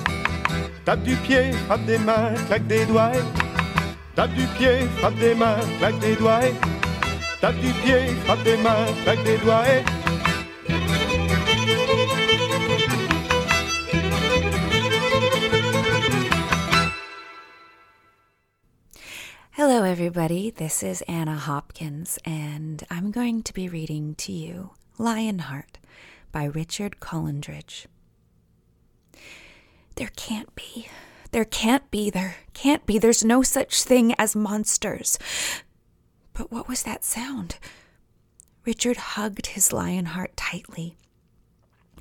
Tape 0.84 1.04
du 1.04 1.14
pied, 1.18 1.52
frappe 1.66 1.86
des 1.86 1.98
mains, 1.98 2.34
claque 2.48 2.66
des 2.66 2.84
doigts. 2.84 3.12
Tape 4.16 4.34
du 4.34 4.44
pied, 4.58 4.88
frappe 4.98 5.16
des 5.20 5.36
mains, 5.36 5.60
claque 5.78 6.00
des 6.00 6.16
doigts. 6.16 6.50
Tape 7.40 7.54
du 7.60 7.72
pied, 7.84 8.08
frappe 8.24 8.42
des 8.42 8.56
mains, 8.56 8.86
claque 9.04 9.22
des 9.22 9.38
doigts. 9.38 9.84
Hello, 19.52 19.84
everybody. 19.84 20.50
This 20.50 20.82
is 20.82 21.02
Anna 21.06 21.36
Hopkins, 21.36 22.18
and 22.24 22.82
I'm 22.90 23.12
going 23.12 23.44
to 23.44 23.54
be 23.54 23.68
reading 23.68 24.16
to 24.16 24.32
you 24.32 24.70
Lionheart 24.98 25.78
by 26.32 26.46
Richard 26.46 26.98
Collingridge. 26.98 27.86
There 29.96 30.10
can't 30.16 30.54
be. 30.54 30.88
There 31.32 31.44
can't 31.44 31.90
be. 31.90 32.10
There 32.10 32.36
can't 32.52 32.84
be. 32.86 32.98
There's 32.98 33.24
no 33.24 33.42
such 33.42 33.82
thing 33.82 34.14
as 34.18 34.36
monsters. 34.36 35.18
But 36.32 36.50
what 36.50 36.68
was 36.68 36.82
that 36.82 37.04
sound? 37.04 37.56
Richard 38.64 38.96
hugged 38.96 39.48
his 39.48 39.72
Lionheart 39.72 40.36
tightly. 40.36 40.96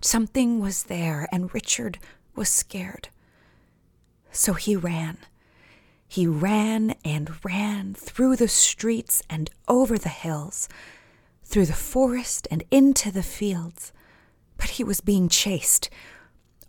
Something 0.02 0.60
was 0.60 0.84
there, 0.84 1.28
and 1.32 1.54
Richard 1.54 2.00
was 2.36 2.50
scared. 2.50 3.10
So 4.32 4.54
he 4.54 4.76
ran. 4.76 5.18
He 6.08 6.28
ran 6.28 6.96
and 7.06 7.44
ran 7.44 7.94
through 7.94 8.36
the 8.36 8.48
streets 8.48 9.24
and 9.30 9.50
over 9.68 9.98
the 9.98 10.10
hills, 10.10 10.68
through 11.44 11.68
the 11.68 11.74
forest 11.74 12.48
and 12.52 12.64
into 12.72 13.12
the 13.12 13.24
fields. 13.24 13.94
But 14.58 14.72
he 14.72 14.84
was 14.84 15.02
being 15.02 15.30
chased. 15.30 15.90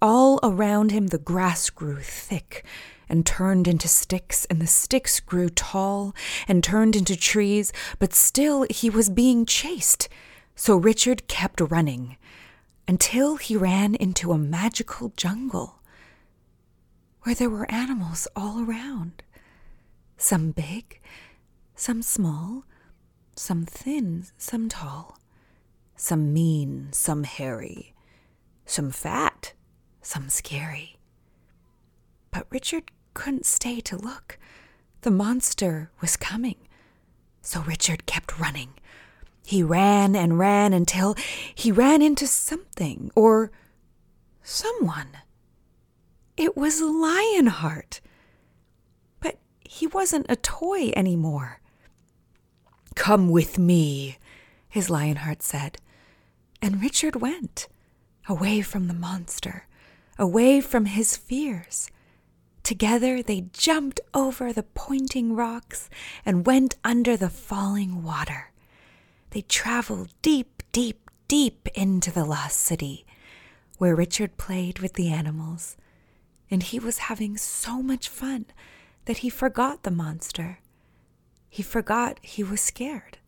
All 0.03 0.41
around 0.43 0.91
him, 0.91 1.07
the 1.07 1.19
grass 1.19 1.71
grew 1.71 2.01
thick 2.01 2.65
and 3.09 3.25
turned 3.25 3.69
into 3.69 3.87
sticks, 3.87 4.45
and 4.47 4.61
the 4.61 4.67
sticks 4.67 5.21
grew 5.21 5.49
tall 5.49 6.13
and 6.49 6.65
turned 6.65 6.97
into 6.97 7.15
trees, 7.15 7.73
but 8.01 8.13
still 8.13 8.67
he 8.69 8.91
was 8.91 9.09
being 9.09 9.47
chased. 9.47 10.09
So 10.57 10.77
Richard 10.77 11.29
kept 11.29 11.61
running 11.61 12.17
until 12.89 13.37
he 13.37 13.57
ran 13.57 13.95
into 13.95 14.33
a 14.33 14.39
magical 14.39 15.13
jungle 15.17 15.81
where 17.23 17.37
there 17.37 17.51
were 17.51 17.71
animals 17.71 18.27
all 18.35 18.65
around 18.69 19.23
some 20.17 20.51
big, 20.51 21.01
some 21.77 22.03
small, 22.03 22.65
some 23.37 23.65
thin, 23.65 24.27
some 24.37 24.69
tall, 24.69 25.17
some 25.95 26.33
mean, 26.33 26.89
some 26.91 27.23
hairy, 27.23 27.95
some 28.67 28.91
fat, 28.91 29.53
some 30.03 30.29
scary. 30.29 30.97
But 32.31 32.47
Richard 32.51 32.91
couldn't 33.15 33.47
stay 33.47 33.81
to 33.81 33.97
look. 33.97 34.39
The 35.03 35.11
monster 35.11 35.91
was 36.01 36.17
coming. 36.17 36.57
So 37.41 37.61
Richard 37.63 38.07
kept 38.07 38.39
running. 38.39 38.71
He 39.45 39.63
ran 39.63 40.15
and 40.15 40.39
ran 40.39 40.73
until 40.73 41.15
he 41.55 41.73
ran 41.73 42.01
into 42.03 42.27
something 42.27 43.11
or 43.15 43.51
someone. 44.43 45.09
It 46.37 46.57
was 46.57 46.81
Lionheart 46.81 48.01
But 49.21 49.39
he 49.61 49.87
wasn't 49.87 50.27
a 50.29 50.37
toy 50.37 50.93
anymore. 50.97 51.61
Come 52.95 53.29
with 53.29 53.59
me, 53.59 54.19
his 54.69 54.91
Lionheart 54.91 55.43
said. 55.43 55.79
And 56.61 56.81
Richard 56.81 57.17
went, 57.17 57.69
away 58.29 58.61
from 58.61 58.87
the 58.87 58.95
monster, 58.95 59.67
away 60.19 60.61
from 60.61 60.87
his 60.87 61.17
fears. 61.17 61.91
Together 62.63 63.23
they 63.23 63.49
jumped 63.53 64.01
over 64.15 64.53
the 64.53 64.63
pointing 64.63 65.35
rocks 65.35 65.91
and 66.25 66.47
went 66.47 66.77
under 66.85 67.17
the 67.17 67.31
falling 67.31 68.03
water. 68.03 68.53
They 69.31 69.43
traveled 69.43 70.11
deep, 70.23 70.63
deep, 70.73 71.11
deep 71.27 71.69
into 71.75 72.13
the 72.13 72.25
lost 72.25 72.59
city, 72.59 73.05
where 73.79 73.97
Richard 73.97 74.37
played 74.37 74.79
with 74.79 74.95
the 74.95 75.09
animals. 75.09 75.77
And 76.51 76.63
he 76.63 76.79
was 76.79 76.99
having 76.99 77.37
so 77.39 77.83
much 77.83 78.09
fun 78.09 78.47
that 79.07 79.19
he 79.19 79.31
forgot 79.31 79.83
the 79.83 79.91
monster. 79.91 80.59
He 81.49 81.63
forgot 81.63 82.19
he 82.23 82.45
was 82.45 82.61
scared. 82.61 83.19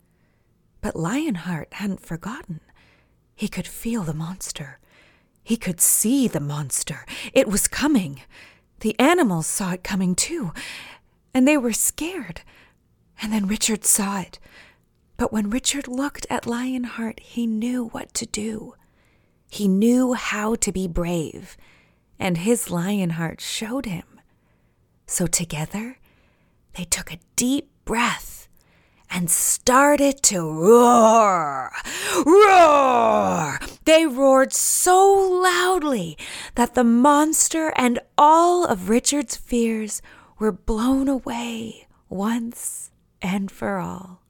But 0.81 0.95
Lionheart 0.95 1.73
hadn't 1.73 2.01
forgotten. 2.01 2.61
He 3.35 3.49
could 3.49 3.67
feel 3.67 4.03
the 4.03 4.15
monster. 4.15 4.79
He 5.45 5.59
could 5.59 5.81
see 5.81 6.27
the 6.27 6.41
monster. 6.41 7.05
It 7.35 7.47
was 7.49 7.69
coming. 7.69 8.23
The 8.81 8.99
animals 8.99 9.47
saw 9.47 9.73
it 9.73 9.85
coming 9.85 10.15
too, 10.15 10.53
and 11.35 11.47
they 11.47 11.59
were 11.59 11.73
scared. 11.73 12.41
And 13.21 13.33
then 13.33 13.47
Richard 13.47 13.85
saw 13.85 14.21
it. 14.21 14.39
But 15.17 15.33
when 15.33 15.51
Richard 15.51 15.87
looked 15.87 16.27
at 16.29 16.47
Lionheart, 16.47 17.21
he 17.21 17.47
knew 17.47 17.89
what 17.89 18.13
to 18.15 18.27
do. 18.27 18.75
He 19.49 19.69
knew 19.69 20.15
how 20.15 20.57
to 20.57 20.73
be 20.73 20.89
brave, 20.89 21.57
and 22.19 22.39
his 22.39 22.71
Lionheart 22.71 23.41
showed 23.41 23.87
him. 23.87 24.21
So 25.07 25.27
together, 25.27 25.99
they 26.75 26.85
took 26.85 27.13
a 27.13 27.21
deep 27.37 27.71
breath 27.85 28.34
and 29.15 29.31
started 29.31 30.21
to 30.25 30.41
roar. 30.41 31.71
Roar! 32.27 33.61
They 33.85 34.07
roared 34.07 34.53
so 34.53 35.07
loudly 35.07 36.19
that 36.57 36.75
the 36.75 36.83
monster 36.83 37.73
and 37.77 38.01
all 38.19 38.65
of 38.65 38.89
Richard's 38.89 39.37
fears 39.37 40.03
were 40.41 40.51
blown 40.51 41.07
away 41.07 41.87
once 42.09 42.91
and 43.23 43.53
for 43.53 43.79
all. 43.79 44.21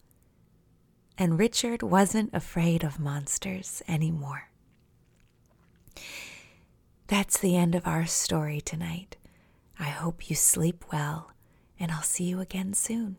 And 1.16 1.38
Richard 1.38 1.82
wasn't 1.82 2.34
afraid 2.34 2.84
of 2.84 3.00
monsters 3.00 3.82
anymore. 3.88 4.50
That's 7.06 7.38
the 7.38 7.56
end 7.56 7.74
of 7.74 7.86
our 7.86 8.04
story 8.04 8.60
tonight. 8.60 9.16
I 9.78 9.84
hope 9.84 10.28
you 10.28 10.36
sleep 10.36 10.84
well, 10.92 11.32
and 11.80 11.90
I'll 11.90 12.02
see 12.02 12.24
you 12.24 12.40
again 12.40 12.74
soon. 12.74 13.16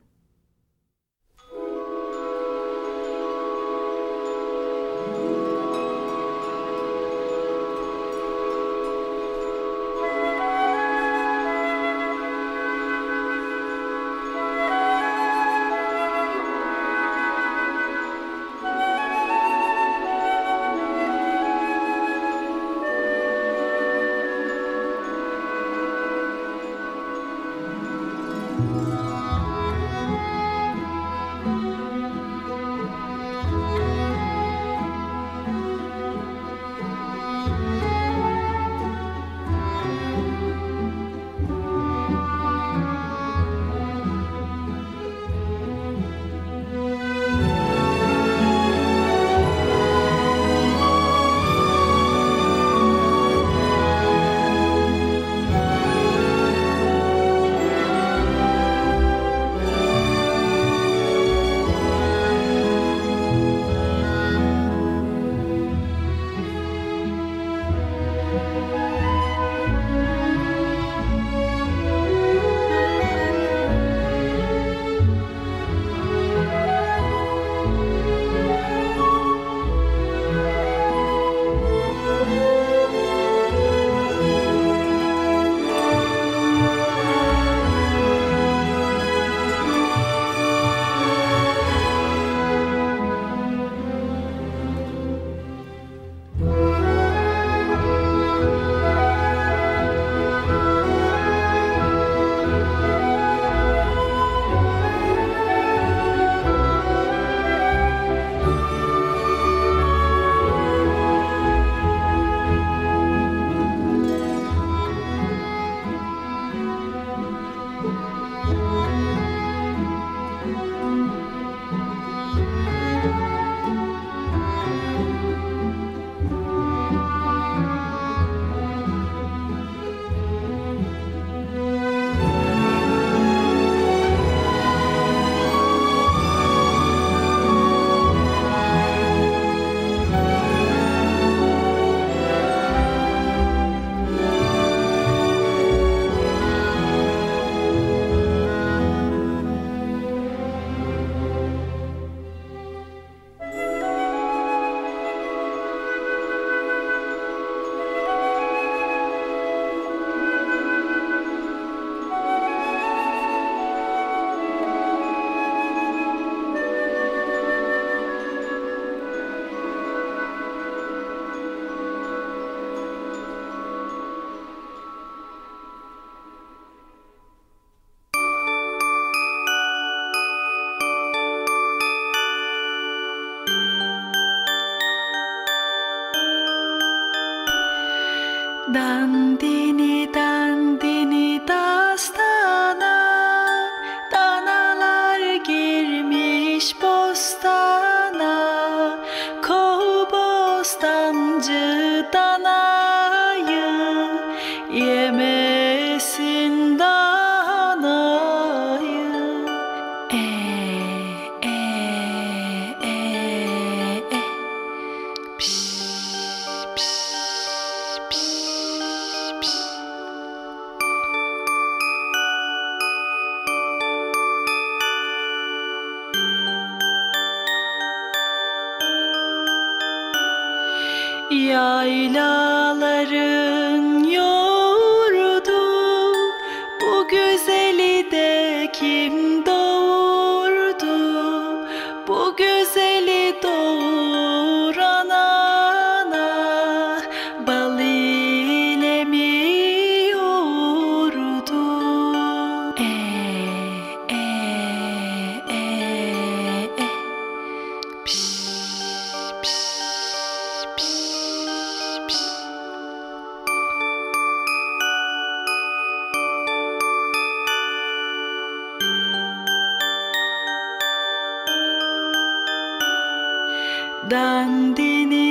Dandini 274.06 275.25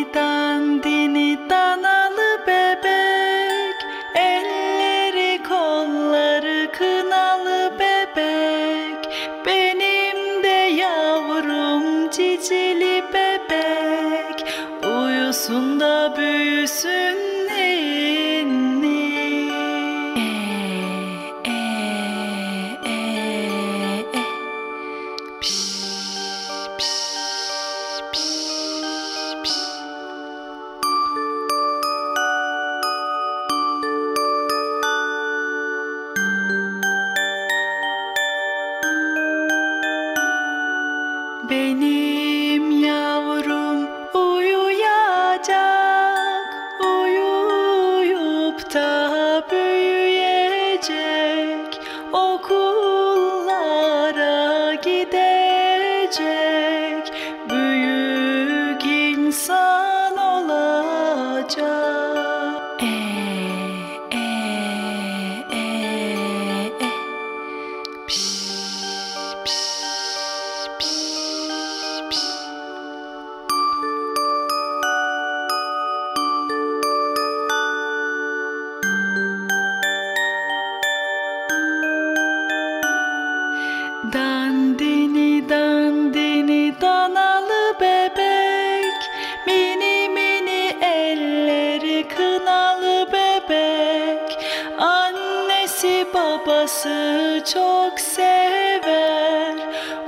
babası 96.24 97.42
çok 97.54 98.00
sever. 98.00 99.54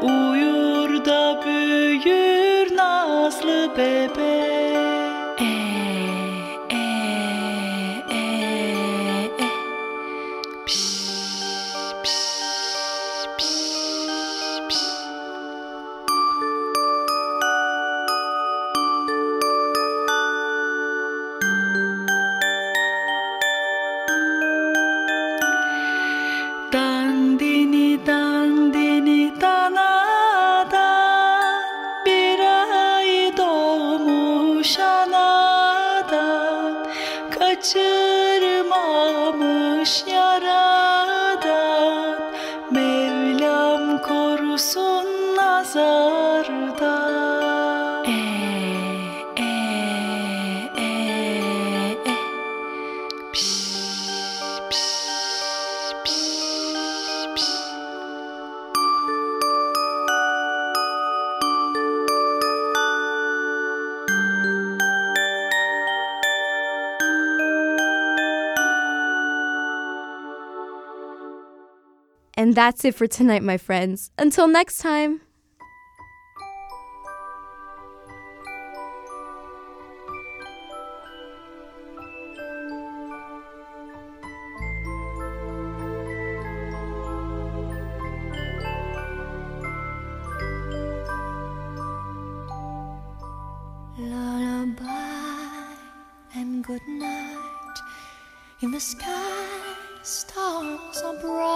Uyur 0.02 1.04
da 1.04 1.40
büyür 1.44 2.76
nazlı 2.76 3.70
bebek 3.76 4.45
And 72.46 72.54
that's 72.54 72.84
it 72.84 72.94
for 72.94 73.08
tonight, 73.08 73.42
my 73.42 73.56
friends. 73.56 74.12
Until 74.16 74.46
next 74.46 74.78
time. 74.78 75.20
in 98.62 98.70
the 98.70 98.80
sky, 98.80 99.64
stars 100.02 101.02
are 101.04 101.20
bright 101.20 101.55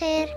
Áger. 0.00 0.34